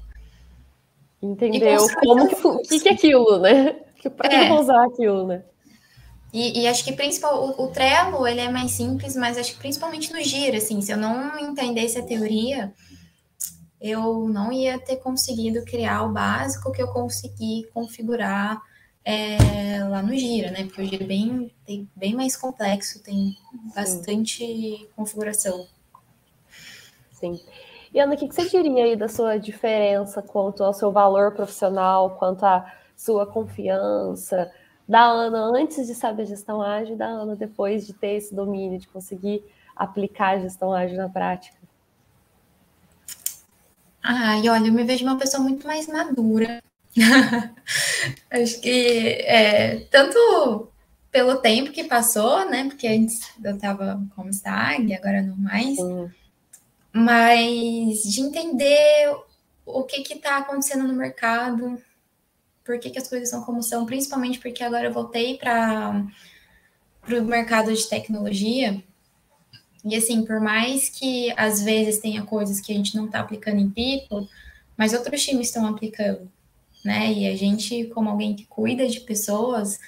Entender 1.22 1.76
como 2.02 2.26
que, 2.26 2.46
o 2.46 2.62
que, 2.62 2.80
que 2.80 2.88
é 2.88 2.92
aquilo, 2.92 3.38
né? 3.38 3.76
Para 4.16 4.30
que 4.30 4.34
é. 4.34 4.44
eu 4.44 4.48
vou 4.48 4.60
usar 4.60 4.86
aquilo, 4.86 5.26
né? 5.26 5.42
E, 6.32 6.62
e, 6.62 6.68
acho 6.68 6.84
que 6.84 6.92
principal, 6.92 7.42
o, 7.42 7.64
o, 7.64 7.68
Trello 7.68 8.26
ele 8.26 8.40
é 8.40 8.50
mais 8.50 8.72
simples, 8.72 9.14
mas 9.14 9.38
acho 9.38 9.52
que 9.52 9.58
principalmente 9.58 10.12
no 10.12 10.20
Gira, 10.22 10.58
assim, 10.58 10.80
se 10.80 10.92
eu 10.92 10.96
não 10.96 11.38
entendesse 11.38 11.98
a 11.98 12.02
teoria, 12.02 12.72
eu 13.80 14.28
não 14.28 14.52
ia 14.52 14.78
ter 14.78 14.96
conseguido 14.96 15.64
criar 15.64 16.02
o 16.02 16.12
básico 16.12 16.72
que 16.72 16.82
eu 16.82 16.88
consegui 16.88 17.66
configurar 17.72 18.60
é, 19.06 19.84
lá 19.84 20.02
no 20.02 20.12
Gira, 20.14 20.50
né? 20.50 20.64
Porque 20.64 20.82
o 20.82 20.84
Gira 20.84 21.04
é 21.04 21.06
bem, 21.06 21.52
tem, 21.64 21.88
bem 21.94 22.14
mais 22.14 22.36
complexo, 22.36 23.00
tem 23.02 23.38
bastante 23.74 24.38
Sim. 24.38 24.88
configuração. 24.96 25.66
Sim. 27.12 27.40
E 27.94 28.00
Ana, 28.00 28.14
o 28.14 28.18
que 28.18 28.26
você 28.26 28.48
diria 28.48 28.84
aí 28.84 28.96
da 28.96 29.08
sua 29.08 29.38
diferença 29.38 30.20
quanto 30.20 30.64
ao 30.64 30.74
seu 30.74 30.90
valor 30.90 31.32
profissional, 31.32 32.16
quanto 32.18 32.44
à 32.44 32.70
sua 32.96 33.24
confiança? 33.24 34.52
da 34.88 35.04
Ana 35.04 35.38
antes 35.38 35.86
de 35.86 35.94
saber 35.94 36.26
gestão 36.26 36.62
ágil 36.62 36.94
e 36.94 36.98
da 36.98 37.06
Ana 37.06 37.34
depois 37.34 37.86
de 37.86 37.92
ter 37.92 38.14
esse 38.14 38.34
domínio, 38.34 38.78
de 38.78 38.86
conseguir 38.86 39.44
aplicar 39.74 40.36
a 40.36 40.40
gestão 40.40 40.72
ágil 40.72 40.96
na 40.96 41.08
prática? 41.08 41.56
Ai, 44.02 44.48
olha, 44.48 44.68
eu 44.68 44.72
me 44.72 44.84
vejo 44.84 45.04
uma 45.04 45.18
pessoa 45.18 45.42
muito 45.42 45.66
mais 45.66 45.88
madura. 45.88 46.62
Acho 48.30 48.60
que 48.60 49.22
é, 49.26 49.80
tanto 49.90 50.70
pelo 51.10 51.36
tempo 51.36 51.72
que 51.72 51.84
passou, 51.84 52.48
né? 52.48 52.64
Porque 52.64 52.86
antes 52.86 53.20
eu 53.42 53.54
estava 53.54 54.02
como 54.14 54.30
stag, 54.30 54.92
agora 54.94 55.22
não 55.22 55.36
mais. 55.36 55.76
Sim. 55.76 56.10
Mas 56.92 58.02
de 58.02 58.20
entender 58.20 59.14
o 59.64 59.82
que 59.82 60.00
está 60.12 60.38
acontecendo 60.38 60.86
no 60.86 60.94
mercado, 60.94 61.80
por 62.64 62.78
que, 62.78 62.90
que 62.90 62.98
as 62.98 63.08
coisas 63.08 63.28
são 63.28 63.42
como 63.42 63.62
são, 63.62 63.86
principalmente 63.86 64.38
porque 64.38 64.62
agora 64.62 64.88
eu 64.88 64.92
voltei 64.92 65.36
para 65.36 66.04
o 67.08 67.22
mercado 67.22 67.72
de 67.72 67.88
tecnologia. 67.88 68.82
E 69.84 69.94
assim, 69.94 70.24
por 70.24 70.40
mais 70.40 70.88
que 70.88 71.32
às 71.36 71.62
vezes 71.62 72.00
tenha 72.00 72.24
coisas 72.24 72.60
que 72.60 72.72
a 72.72 72.74
gente 72.74 72.96
não 72.96 73.06
está 73.06 73.20
aplicando 73.20 73.60
em 73.60 73.70
People, 73.70 74.28
mas 74.76 74.92
outros 74.92 75.24
times 75.24 75.46
estão 75.46 75.66
aplicando, 75.66 76.30
né? 76.86 77.12
E 77.12 77.26
a 77.26 77.36
gente, 77.36 77.84
como 77.86 78.08
alguém 78.08 78.34
que 78.34 78.46
cuida 78.46 78.86
de 78.86 79.00
pessoas, 79.00 79.78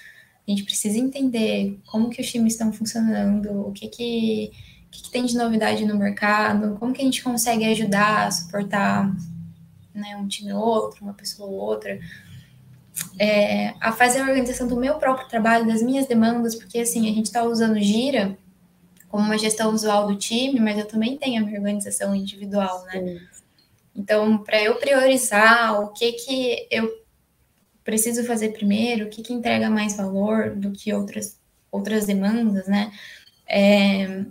a 0.47 0.51
gente 0.51 0.65
precisa 0.65 0.99
entender 0.99 1.79
como 1.87 2.11
que 2.11 2.21
os 2.21 2.31
times 2.31 2.55
estão 2.55 2.73
funcionando, 2.73 3.69
o 3.69 3.73
que 3.73 3.89
que, 3.89 4.51
o 4.87 4.91
que, 4.91 5.03
que 5.05 5.11
tem 5.11 5.25
de 5.25 5.37
novidade 5.37 5.85
no 5.87 5.97
mercado, 5.97 6.77
como 6.79 6.93
que 6.93 7.01
a 7.01 7.05
gente 7.05 7.23
consegue 7.23 7.65
ajudar, 7.65 8.33
suportar 8.33 9.15
né, 9.95 10.17
um 10.17 10.27
time 10.27 10.53
ou 10.53 10.61
outro, 10.61 11.05
uma 11.05 11.15
pessoa 11.15 11.49
ou 11.49 11.57
outra 11.57 11.99
é, 13.19 13.75
a 13.81 13.93
fazer 13.93 14.21
a 14.21 14.23
organização 14.23 14.67
do 14.67 14.77
meu 14.77 14.95
próprio 14.95 15.29
trabalho, 15.29 15.67
das 15.67 15.83
minhas 15.83 16.07
demandas, 16.07 16.55
porque 16.55 16.79
assim, 16.79 17.09
a 17.09 17.15
gente 17.15 17.27
está 17.27 17.43
usando 17.43 17.79
Gira 17.79 18.37
como 19.09 19.25
uma 19.25 19.39
gestão 19.39 19.73
visual 19.73 20.07
do 20.07 20.17
time, 20.17 20.61
mas 20.61 20.79
eu 20.79 20.87
também 20.87 21.17
tenho 21.17 21.43
a 21.43 21.47
minha 21.47 21.59
organização 21.59 22.15
individual, 22.15 22.85
né? 22.85 22.93
Sim. 22.93 23.21
Então, 23.99 24.39
para 24.39 24.63
eu 24.63 24.77
priorizar 24.77 25.81
o 25.83 25.89
que 25.89 26.13
que 26.13 26.69
eu 26.71 26.89
preciso 27.83 28.25
fazer 28.25 28.51
primeiro, 28.51 29.07
o 29.07 29.11
que 29.11 29.23
que 29.23 29.33
entrega 29.33 29.69
mais 29.69 29.97
valor 29.97 30.55
do 30.55 30.71
que 30.71 30.95
outras 30.95 31.37
outras 31.71 32.07
demandas, 32.07 32.69
né? 32.69 32.93
É, 33.47 34.25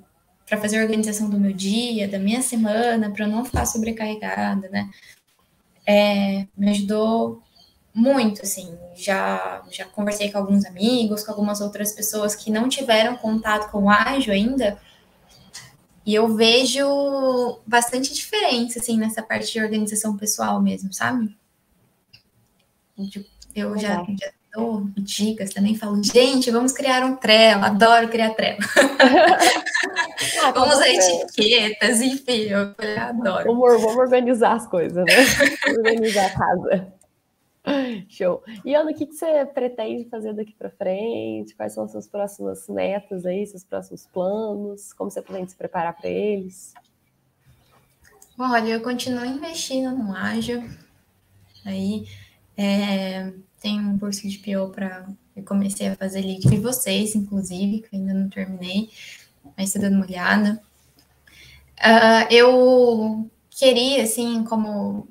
para 0.45 0.57
fazer 0.57 0.79
a 0.79 0.83
organização 0.83 1.29
do 1.29 1.39
meu 1.39 1.51
dia, 1.51 2.07
da 2.07 2.17
minha 2.17 2.41
semana, 2.41 3.11
para 3.11 3.27
não 3.27 3.43
ficar 3.43 3.65
sobrecarregada, 3.65 4.69
né? 4.69 4.89
É, 5.85 6.47
me 6.57 6.69
ajudou 6.71 7.43
muito, 7.93 8.43
assim, 8.43 8.77
já, 8.95 9.63
já 9.69 9.85
conversei 9.85 10.31
com 10.31 10.37
alguns 10.37 10.65
amigos, 10.65 11.23
com 11.23 11.31
algumas 11.31 11.59
outras 11.59 11.91
pessoas 11.91 12.35
que 12.35 12.49
não 12.49 12.69
tiveram 12.69 13.17
contato 13.17 13.69
com 13.71 13.83
o 13.83 13.89
ágil 13.89 14.33
ainda, 14.33 14.79
e 16.07 16.15
eu 16.15 16.33
vejo 16.33 17.59
bastante 17.67 18.13
diferença, 18.13 18.79
assim, 18.79 18.97
nessa 18.97 19.21
parte 19.21 19.51
de 19.51 19.61
organização 19.61 20.15
pessoal 20.15 20.61
mesmo, 20.61 20.93
sabe? 20.93 21.37
Eu 23.53 23.77
já, 23.77 24.05
já 24.05 24.31
dou 24.55 24.87
dicas 24.95 25.49
também, 25.49 25.75
falo, 25.75 26.01
gente, 26.01 26.49
vamos 26.49 26.71
criar 26.71 27.03
um 27.03 27.17
Trello, 27.17 27.65
adoro 27.65 28.07
criar 28.07 28.29
Trello. 28.35 28.59
ah, 30.45 30.51
vamos 30.51 30.75
usar 30.75 30.87
etiquetas, 30.87 31.99
enfim, 31.99 32.43
eu 32.43 32.73
adoro. 33.01 33.43
Vamos, 33.47 33.81
vamos 33.81 33.97
organizar 33.97 34.53
as 34.53 34.65
coisas, 34.65 35.03
né? 35.03 35.13
organizar 35.77 36.27
a 36.27 36.29
casa. 36.29 36.96
Show. 38.09 38.43
E 38.63 38.73
Ana, 38.73 38.91
o 38.91 38.93
que, 38.93 39.05
você 39.05 39.45
pretende 39.45 40.09
fazer 40.09 40.33
daqui 40.33 40.53
para 40.53 40.69
frente? 40.69 41.55
Quais 41.55 41.73
são 41.73 41.83
as 41.83 41.91
suas 41.91 42.07
próximas 42.07 42.67
metas 42.67 43.25
aí, 43.25 43.45
seus 43.45 43.63
próximos 43.63 44.05
planos? 44.07 44.93
Como 44.93 45.11
você 45.11 45.21
pretende 45.21 45.51
se 45.51 45.57
preparar 45.57 45.95
para 45.95 46.09
eles? 46.09 46.73
Olha, 48.39 48.69
eu 48.69 48.81
continuo 48.81 49.25
investindo 49.25 49.91
no 49.91 50.15
ágil. 50.15 50.63
Aí 51.65 52.07
é, 52.55 53.33
tem 53.59 53.79
um 53.79 53.97
curso 53.97 54.27
de 54.27 54.37
PO 54.39 54.69
para 54.71 55.07
eu 55.37 55.43
comecei 55.43 55.87
a 55.87 55.95
fazer 55.95 56.19
ali 56.19 56.39
de 56.39 56.57
vocês, 56.57 57.13
inclusive, 57.13 57.81
que 57.81 57.95
ainda 57.95 58.11
não 58.11 58.27
terminei, 58.27 58.89
mas 59.55 59.67
estou 59.67 59.83
dando 59.83 59.97
uma 59.97 60.05
olhada. 60.07 60.59
Uh, 61.77 62.33
eu 62.33 63.29
queria, 63.51 64.01
assim, 64.01 64.43
como 64.45 65.07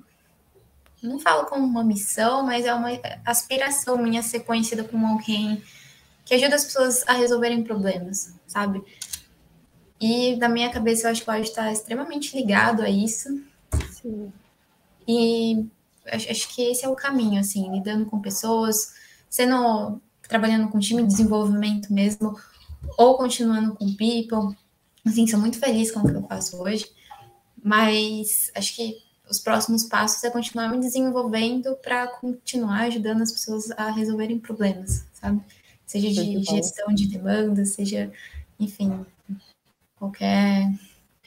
não 1.02 1.18
falo 1.18 1.46
como 1.46 1.64
uma 1.64 1.84
missão, 1.84 2.44
mas 2.44 2.64
é 2.64 2.74
uma 2.74 2.88
aspiração 3.24 3.98
minha 3.98 4.22
ser 4.22 4.40
conhecida 4.40 4.84
como 4.84 5.06
alguém 5.06 5.62
que 6.24 6.34
ajuda 6.34 6.56
as 6.56 6.64
pessoas 6.64 7.04
a 7.06 7.12
resolverem 7.12 7.62
problemas, 7.62 8.34
sabe? 8.46 8.82
E 10.00 10.36
na 10.36 10.48
minha 10.48 10.70
cabeça 10.70 11.06
eu 11.06 11.12
acho 11.12 11.22
que 11.22 11.30
o 11.30 11.32
ágil 11.32 11.44
está 11.44 11.70
extremamente 11.72 12.36
ligado 12.36 12.82
a 12.82 12.90
isso. 12.90 13.42
Sim. 13.90 14.32
E 15.06 15.66
acho, 16.06 16.30
acho 16.30 16.54
que 16.54 16.62
esse 16.62 16.84
é 16.84 16.88
o 16.88 16.96
caminho, 16.96 17.40
assim, 17.40 17.72
lidando 17.72 18.06
com 18.06 18.20
pessoas, 18.20 18.94
sendo 19.30 20.00
trabalhando 20.28 20.68
com 20.68 20.78
time 20.78 21.02
de 21.02 21.08
desenvolvimento 21.08 21.92
mesmo, 21.92 22.36
ou 22.98 23.16
continuando 23.16 23.74
com 23.76 23.94
people. 23.94 24.56
Assim, 25.06 25.26
sou 25.26 25.38
muito 25.38 25.58
feliz 25.58 25.92
com 25.92 26.00
o 26.00 26.04
que 26.04 26.12
eu 26.12 26.26
faço 26.26 26.60
hoje, 26.60 26.90
mas 27.62 28.50
acho 28.56 28.74
que 28.74 29.05
os 29.28 29.38
próximos 29.38 29.84
passos 29.84 30.22
é 30.24 30.30
continuar 30.30 30.68
me 30.70 30.78
desenvolvendo 30.78 31.76
para 31.76 32.06
continuar 32.06 32.82
ajudando 32.82 33.22
as 33.22 33.32
pessoas 33.32 33.70
a 33.72 33.90
resolverem 33.90 34.38
problemas, 34.38 35.06
sabe? 35.12 35.40
Seja 35.84 36.08
de 36.10 36.42
gestão 36.42 36.88
de 36.94 37.08
demandas, 37.08 37.70
seja, 37.70 38.12
enfim, 38.58 39.04
qualquer 39.98 40.70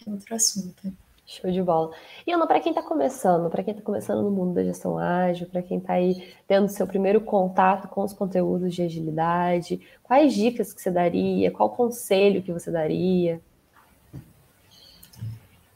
outro 0.07 0.35
assunto. 0.35 0.93
Show 1.25 1.51
de 1.51 1.61
bola. 1.61 1.91
E 2.25 2.31
Ana, 2.31 2.47
para 2.47 2.59
quem 2.59 2.71
está 2.71 2.81
começando, 2.81 3.51
para 3.51 3.63
quem 3.63 3.71
está 3.71 3.83
começando 3.83 4.23
no 4.23 4.31
mundo 4.31 4.55
da 4.55 4.63
gestão 4.63 4.97
ágil, 4.97 5.45
para 5.45 5.61
quem 5.61 5.77
está 5.77 5.93
aí 5.93 6.33
tendo 6.47 6.67
seu 6.67 6.87
primeiro 6.87 7.21
contato 7.21 7.87
com 7.87 8.03
os 8.03 8.13
conteúdos 8.13 8.73
de 8.73 8.81
agilidade, 8.81 9.79
quais 10.01 10.33
dicas 10.33 10.73
que 10.73 10.81
você 10.81 10.89
daria? 10.89 11.51
Qual 11.51 11.69
conselho 11.69 12.41
que 12.41 12.51
você 12.51 12.71
daria? 12.71 13.39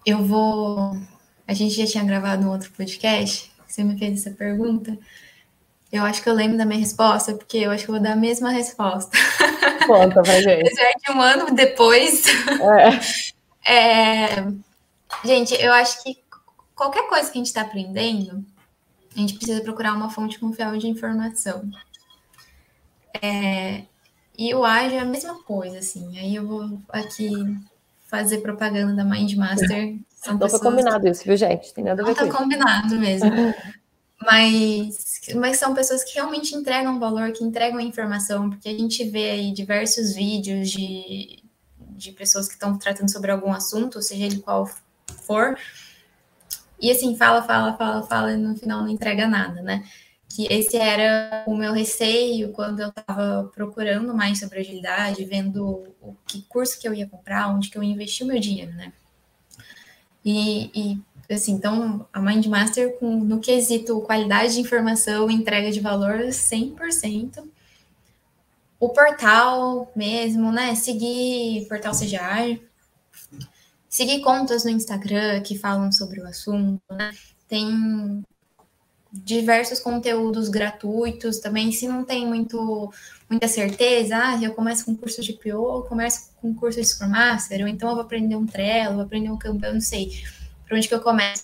Eu 0.03 0.25
vou. 0.25 0.97
A 1.53 1.55
gente 1.55 1.75
já 1.75 1.85
tinha 1.85 2.03
gravado 2.03 2.47
um 2.47 2.49
outro 2.49 2.71
podcast. 2.71 3.51
Você 3.67 3.83
me 3.83 3.95
fez 3.95 4.21
essa 4.21 4.35
pergunta. 4.35 4.97
Eu 5.91 6.03
acho 6.03 6.23
que 6.23 6.27
eu 6.27 6.33
lembro 6.33 6.57
da 6.57 6.65
minha 6.65 6.79
resposta, 6.79 7.35
porque 7.35 7.59
eu 7.59 7.69
acho 7.69 7.85
que 7.85 7.91
eu 7.91 7.93
vou 7.93 8.03
dar 8.03 8.13
a 8.13 8.15
mesma 8.15 8.49
resposta. 8.49 9.15
Conta 9.85 10.23
pra 10.23 10.33
gente. 10.41 10.67
Apesar 10.67 10.93
de 11.05 11.11
um 11.11 11.21
ano 11.21 11.53
depois. 11.53 12.23
É. 13.63 13.69
é 13.71 14.47
Gente, 15.23 15.53
eu 15.53 15.71
acho 15.73 16.01
que 16.01 16.17
qualquer 16.73 17.07
coisa 17.07 17.29
que 17.29 17.37
a 17.37 17.39
gente 17.39 17.45
está 17.45 17.61
aprendendo, 17.61 18.43
a 19.15 19.19
gente 19.19 19.35
precisa 19.35 19.61
procurar 19.61 19.93
uma 19.93 20.09
fonte 20.09 20.39
confiável 20.39 20.79
de 20.79 20.87
informação. 20.87 21.69
É, 23.21 23.83
e 24.35 24.55
o 24.55 24.65
ágil 24.65 24.97
é 24.97 25.01
a 25.01 25.05
mesma 25.05 25.35
coisa, 25.43 25.77
assim. 25.77 26.17
Aí 26.17 26.33
eu 26.33 26.47
vou 26.47 26.81
aqui 26.89 27.29
fazer 28.07 28.39
propaganda 28.39 28.95
da 28.95 29.05
Mindmaster. 29.05 29.99
São 30.23 30.37
Não 30.37 30.49
foi 30.49 30.59
combinado 30.59 31.07
isso, 31.07 31.23
viu, 31.25 31.35
gente? 31.35 31.73
Tem 31.73 31.83
nada 31.83 32.01
a 32.01 32.05
ver 32.05 32.15
Não 32.15 32.29
tá 32.29 32.37
combinado 32.37 32.95
mesmo. 32.95 33.29
mas, 34.21 35.21
mas 35.35 35.57
são 35.57 35.73
pessoas 35.73 36.01
que 36.03 36.15
realmente 36.15 36.55
entregam 36.55 36.97
valor, 36.97 37.33
que 37.33 37.43
entregam 37.43 37.79
informação, 37.81 38.49
porque 38.49 38.69
a 38.69 38.71
gente 38.71 39.03
vê 39.03 39.31
aí 39.31 39.51
diversos 39.51 40.15
vídeos 40.15 40.71
de, 40.71 41.43
de 41.77 42.11
pessoas 42.13 42.47
que 42.47 42.53
estão 42.53 42.77
tratando 42.77 43.11
sobre 43.11 43.31
algum 43.31 43.51
assunto, 43.51 44.01
seja 44.01 44.23
ele 44.23 44.39
qual 44.39 44.65
for. 45.25 45.57
E 46.79 46.89
assim, 46.89 47.17
fala, 47.17 47.43
fala, 47.43 47.75
fala, 47.75 48.03
fala, 48.03 48.31
e 48.31 48.37
no 48.37 48.55
final 48.55 48.81
não 48.81 48.89
entrega 48.89 49.27
nada, 49.27 49.61
né? 49.61 49.83
Que 50.29 50.47
esse 50.51 50.77
era 50.77 51.43
o 51.45 51.55
meu 51.55 51.73
receio 51.73 52.53
quando 52.53 52.79
eu 52.79 52.89
estava 52.89 53.51
procurando 53.53 54.15
mais 54.15 54.39
sobre 54.39 54.59
agilidade, 54.61 55.25
vendo 55.25 55.83
o 56.01 56.15
que 56.25 56.43
curso 56.43 56.79
que 56.79 56.87
eu 56.87 56.93
ia 56.93 57.07
comprar, 57.07 57.49
onde 57.49 57.69
que 57.69 57.77
eu 57.77 57.83
ia 57.83 57.91
investir 57.91 58.25
o 58.25 58.29
meu 58.29 58.39
dinheiro, 58.39 58.71
né? 58.71 58.93
E, 60.23 60.71
e 60.73 61.33
assim, 61.33 61.53
então, 61.53 62.07
a 62.13 62.21
Mindmaster, 62.21 62.97
com, 62.97 63.19
no 63.19 63.39
quesito 63.39 64.01
qualidade 64.01 64.55
de 64.55 64.61
informação, 64.61 65.29
entrega 65.29 65.71
de 65.71 65.79
valor 65.79 66.19
100%. 66.27 67.43
O 68.79 68.89
portal 68.89 69.91
mesmo, 69.95 70.51
né? 70.51 70.75
Seguir 70.75 71.67
portal 71.67 71.93
CGR, 71.93 72.61
seguir 73.89 74.21
contas 74.21 74.65
no 74.65 74.71
Instagram 74.71 75.41
que 75.41 75.57
falam 75.57 75.91
sobre 75.91 76.19
o 76.19 76.27
assunto, 76.27 76.81
né? 76.91 77.11
Tem 77.47 78.23
diversos 79.13 79.79
conteúdos 79.79 80.49
gratuitos 80.49 81.37
também, 81.37 81.71
se 81.71 81.87
não 81.87 82.03
tem 82.03 82.25
muito 82.25 82.91
muita 83.29 83.47
certeza, 83.47 84.17
ah, 84.17 84.41
eu 84.41 84.53
começo 84.53 84.85
com 84.85 84.95
curso 84.95 85.21
de 85.21 85.33
PO, 85.33 85.49
eu 85.49 85.85
começo 85.87 86.31
com 86.41 86.53
curso 86.53 86.79
de 86.79 86.87
Scrum 86.87 87.09
Master, 87.09 87.61
ou 87.61 87.67
então 87.67 87.89
eu 87.89 87.95
vou 87.95 88.03
aprender 88.03 88.35
um 88.35 88.45
Trello, 88.45 88.95
vou 88.95 89.03
aprender 89.03 89.29
um 89.29 89.37
Kanban, 89.37 89.67
eu 89.67 89.73
não 89.75 89.81
sei 89.81 90.23
para 90.65 90.77
onde 90.77 90.87
que 90.87 90.93
eu 90.93 91.01
começo, 91.01 91.43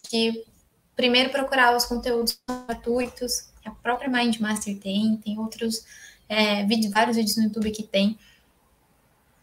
primeiro 0.95 1.29
procurar 1.29 1.75
os 1.75 1.86
conteúdos 1.86 2.39
gratuitos, 2.67 3.49
a 3.63 3.71
própria 3.71 4.10
Mindmaster 4.10 4.77
tem, 4.79 5.17
tem 5.17 5.38
outros 5.38 5.86
é, 6.27 6.65
vídeos, 6.65 6.91
vários 6.91 7.17
vídeos 7.17 7.38
no 7.38 7.43
YouTube 7.43 7.71
que 7.71 7.84
tem, 7.84 8.17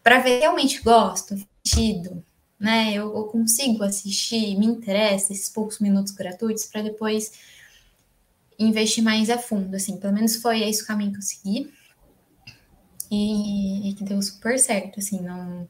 para 0.03 0.19
ver 0.19 0.39
realmente 0.39 0.81
gosto, 0.81 1.35
sentido, 1.65 2.23
né? 2.59 2.93
Eu, 2.93 3.15
eu 3.15 3.23
consigo 3.25 3.83
assistir, 3.83 4.57
me 4.57 4.65
interessa 4.65 5.33
esses 5.33 5.49
poucos 5.49 5.79
minutos 5.79 6.11
gratuitos 6.11 6.65
para 6.65 6.81
depois 6.81 7.31
investir 8.57 9.03
mais 9.03 9.29
a 9.29 9.37
fundo, 9.37 9.75
assim. 9.75 9.97
Pelo 9.97 10.13
menos 10.13 10.35
foi 10.37 10.63
esse 10.63 10.83
o 10.83 10.87
caminho 10.87 11.11
que 11.11 11.17
eu 11.17 11.21
segui. 11.21 11.71
E, 13.09 13.89
e 13.89 13.93
que 13.93 14.03
deu 14.03 14.21
super 14.21 14.59
certo, 14.59 14.99
assim, 14.99 15.21
não, 15.21 15.69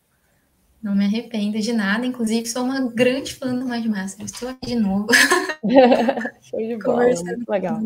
não 0.82 0.96
me 0.96 1.06
arrependo 1.06 1.60
de 1.60 1.74
nada. 1.74 2.06
Inclusive, 2.06 2.48
sou 2.48 2.64
uma 2.64 2.82
grande 2.90 3.36
fã 3.36 3.54
do 3.54 3.66
Mind 3.66 3.86
Master. 3.86 4.26
Estou 4.26 4.50
aqui 4.50 4.68
de 4.68 4.76
novo. 4.76 5.08
Show 6.42 6.60
de 6.60 6.78
bola, 6.84 7.06
muito 7.06 7.50
legal. 7.50 7.82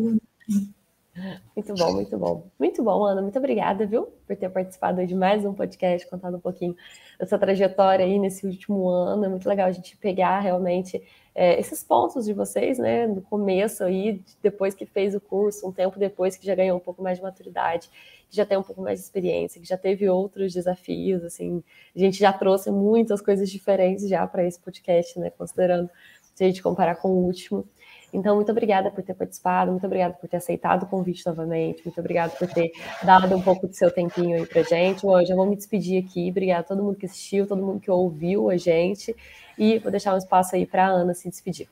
Muito 1.54 1.74
bom, 1.74 1.92
muito 1.92 2.18
bom. 2.18 2.50
Muito 2.58 2.82
bom, 2.82 3.04
Ana. 3.04 3.20
Muito 3.20 3.38
obrigada, 3.38 3.84
viu, 3.86 4.06
por 4.26 4.34
ter 4.34 4.48
participado 4.48 5.06
de 5.06 5.14
mais 5.14 5.44
um 5.44 5.52
podcast, 5.52 6.08
contado 6.08 6.38
um 6.38 6.40
pouquinho 6.40 6.74
dessa 7.18 7.38
trajetória 7.38 8.04
aí 8.04 8.18
nesse 8.18 8.46
último 8.46 8.88
ano. 8.88 9.26
É 9.26 9.28
muito 9.28 9.46
legal 9.46 9.68
a 9.68 9.72
gente 9.72 9.94
pegar 9.98 10.40
realmente 10.40 11.02
é, 11.34 11.58
esses 11.60 11.84
pontos 11.84 12.24
de 12.24 12.32
vocês, 12.32 12.78
né, 12.78 13.06
no 13.06 13.20
começo 13.20 13.84
aí, 13.84 14.22
depois 14.42 14.74
que 14.74 14.86
fez 14.86 15.14
o 15.14 15.20
curso, 15.20 15.68
um 15.68 15.72
tempo 15.72 15.98
depois 15.98 16.36
que 16.36 16.46
já 16.46 16.54
ganhou 16.54 16.78
um 16.78 16.80
pouco 16.80 17.02
mais 17.02 17.18
de 17.18 17.22
maturidade, 17.22 17.90
que 18.28 18.36
já 18.36 18.46
tem 18.46 18.56
um 18.56 18.62
pouco 18.62 18.80
mais 18.80 18.98
de 18.98 19.04
experiência, 19.04 19.60
que 19.60 19.66
já 19.66 19.76
teve 19.76 20.08
outros 20.08 20.52
desafios, 20.52 21.22
assim, 21.24 21.62
a 21.94 21.98
gente 21.98 22.18
já 22.18 22.32
trouxe 22.32 22.70
muitas 22.70 23.20
coisas 23.20 23.50
diferentes 23.50 24.08
já 24.08 24.26
para 24.26 24.46
esse 24.46 24.58
podcast, 24.58 25.18
né, 25.18 25.30
considerando 25.30 25.90
se 26.34 26.44
a 26.44 26.46
gente 26.46 26.62
comparar 26.62 26.96
com 26.96 27.08
o 27.08 27.24
último. 27.24 27.66
Então, 28.12 28.36
muito 28.36 28.52
obrigada 28.52 28.90
por 28.90 29.02
ter 29.02 29.14
participado, 29.14 29.70
muito 29.70 29.86
obrigada 29.86 30.12
por 30.14 30.28
ter 30.28 30.36
aceitado 30.36 30.82
o 30.82 30.86
convite 30.86 31.24
novamente, 31.26 31.82
muito 31.84 31.98
obrigada 31.98 32.32
por 32.32 32.46
ter 32.46 32.70
dado 33.02 33.34
um 33.34 33.40
pouco 33.40 33.66
do 33.66 33.74
seu 33.74 33.90
tempinho 33.90 34.36
aí 34.36 34.46
pra 34.46 34.62
gente. 34.62 35.02
Bom, 35.02 35.18
eu 35.18 35.36
vou 35.36 35.46
me 35.46 35.56
despedir 35.56 36.04
aqui, 36.04 36.28
obrigada 36.30 36.60
a 36.60 36.64
todo 36.64 36.82
mundo 36.82 36.96
que 36.96 37.06
assistiu, 37.06 37.46
todo 37.46 37.64
mundo 37.64 37.80
que 37.80 37.90
ouviu 37.90 38.50
a 38.50 38.56
gente, 38.56 39.16
e 39.58 39.78
vou 39.78 39.90
deixar 39.90 40.14
um 40.14 40.18
espaço 40.18 40.54
aí 40.54 40.66
para 40.66 40.86
a 40.86 40.90
Ana 40.90 41.14
se 41.14 41.28
despedir. 41.28 41.68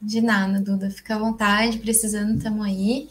De 0.00 0.20
nada, 0.20 0.60
Duda, 0.60 0.90
fica 0.90 1.14
à 1.14 1.18
vontade, 1.18 1.78
precisando, 1.78 2.36
estamos 2.36 2.66
aí. 2.66 3.08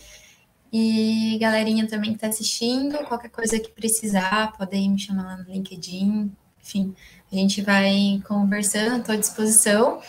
E 0.71 1.37
galerinha 1.39 1.87
também 1.87 2.11
que 2.11 2.17
está 2.17 2.27
assistindo, 2.27 2.97
qualquer 3.05 3.29
coisa 3.29 3.59
que 3.59 3.71
precisar, 3.71 4.55
podem 4.57 4.91
me 4.91 4.99
chamar 4.99 5.23
lá 5.23 5.37
no 5.37 5.51
LinkedIn. 5.51 6.31
Enfim, 6.61 6.93
a 7.31 7.35
gente 7.35 7.61
vai 7.61 8.21
conversando, 8.27 8.99
estou 8.99 9.15
à 9.15 9.17
disposição. 9.17 10.01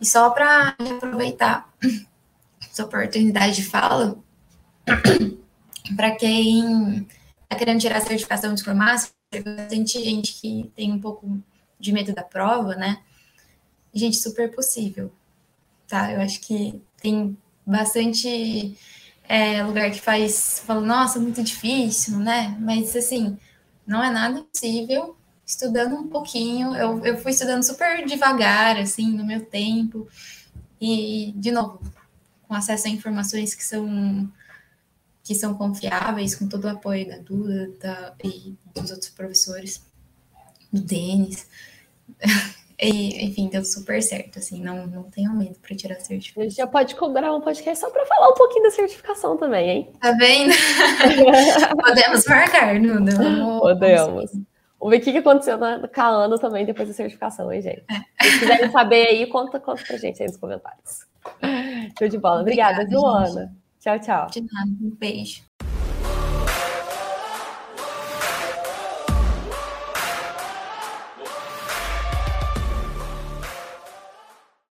E 0.00 0.06
só 0.06 0.30
para 0.30 0.74
aproveitar 0.78 1.70
essa 2.62 2.84
oportunidade 2.84 3.56
de 3.56 3.64
fala, 3.64 4.18
para 5.94 6.12
quem 6.12 7.06
está 7.42 7.56
querendo 7.56 7.80
tirar 7.80 7.98
a 7.98 8.00
certificação 8.00 8.54
de 8.54 8.60
Scrum 8.60 8.74
Master, 8.74 9.12
bastante 9.44 10.02
gente 10.02 10.40
que 10.40 10.72
tem 10.74 10.90
um 10.90 11.00
pouco 11.00 11.38
de 11.78 11.92
medo 11.92 12.14
da 12.14 12.22
prova, 12.22 12.74
né? 12.74 13.02
Gente, 13.92 14.16
super 14.16 14.50
possível, 14.54 15.12
tá? 15.86 16.12
Eu 16.12 16.20
acho 16.20 16.40
que 16.40 16.80
tem 17.00 17.36
bastante 17.66 18.78
é, 19.28 19.62
lugar 19.62 19.90
que 19.90 20.00
faz, 20.00 20.62
fala, 20.66 20.80
nossa, 20.80 21.18
muito 21.18 21.42
difícil, 21.42 22.18
né? 22.18 22.56
Mas, 22.60 22.96
assim, 22.96 23.36
não 23.86 24.02
é 24.02 24.10
nada 24.10 24.38
impossível 24.38 25.16
estudando 25.50 25.96
um 25.96 26.08
pouquinho. 26.08 26.74
Eu, 26.74 27.04
eu 27.04 27.18
fui 27.18 27.32
estudando 27.32 27.62
super 27.62 28.04
devagar, 28.06 28.76
assim, 28.76 29.10
no 29.10 29.26
meu 29.26 29.44
tempo. 29.44 30.08
E, 30.80 31.32
de 31.36 31.50
novo, 31.50 31.80
com 32.46 32.54
acesso 32.54 32.86
a 32.86 32.90
informações 32.90 33.54
que 33.54 33.64
são 33.64 34.30
que 35.22 35.34
são 35.34 35.54
confiáveis, 35.54 36.34
com 36.34 36.48
todo 36.48 36.64
o 36.64 36.68
apoio 36.68 37.06
da 37.06 37.18
Duda 37.18 37.70
da, 37.78 38.14
e 38.24 38.56
dos 38.74 38.90
outros 38.90 39.10
professores, 39.10 39.84
do 40.72 40.80
Denis. 40.80 41.46
E, 42.82 43.26
enfim, 43.26 43.46
deu 43.50 43.62
super 43.62 44.02
certo, 44.02 44.38
assim, 44.38 44.62
não, 44.62 44.86
não 44.86 45.02
tenho 45.02 45.34
medo 45.34 45.56
para 45.60 45.76
tirar 45.76 45.96
a 45.96 46.00
certificação. 46.00 46.42
A 46.42 46.48
gente 46.48 46.56
já 46.56 46.66
pode 46.66 46.94
cobrar 46.94 47.30
um 47.34 47.42
podcast 47.42 47.78
só 47.78 47.90
para 47.90 48.06
falar 48.06 48.30
um 48.30 48.34
pouquinho 48.34 48.62
da 48.62 48.70
certificação 48.70 49.36
também, 49.36 49.68
hein? 49.68 49.92
Tá 50.00 50.12
vendo? 50.12 50.54
Podemos 51.76 52.24
marcar, 52.24 52.80
Duda. 52.80 53.12
Podemos. 53.60 54.30
Vamos 54.30 54.49
ver 54.88 54.98
o 54.98 55.00
que 55.00 55.18
aconteceu 55.18 55.58
na, 55.58 55.86
com 55.86 56.00
a 56.00 56.06
Ana 56.06 56.38
também 56.38 56.64
depois 56.64 56.88
da 56.88 56.94
certificação, 56.94 57.52
hein, 57.52 57.60
gente? 57.60 57.84
Se 58.22 58.38
quiserem 58.38 58.70
saber 58.70 59.08
aí, 59.08 59.26
conta, 59.26 59.60
conta 59.60 59.82
pra 59.84 59.96
gente 59.98 60.22
aí 60.22 60.28
nos 60.28 60.38
comentários. 60.38 61.06
Show 61.98 62.08
de 62.08 62.18
bola. 62.18 62.40
Obrigada, 62.40 62.82
Obrigada? 62.82 63.52
Tchau, 63.80 63.98
tchau. 63.98 64.26
De 64.30 64.40
nada, 64.40 64.70
um 64.80 64.90
beijo. 64.90 65.49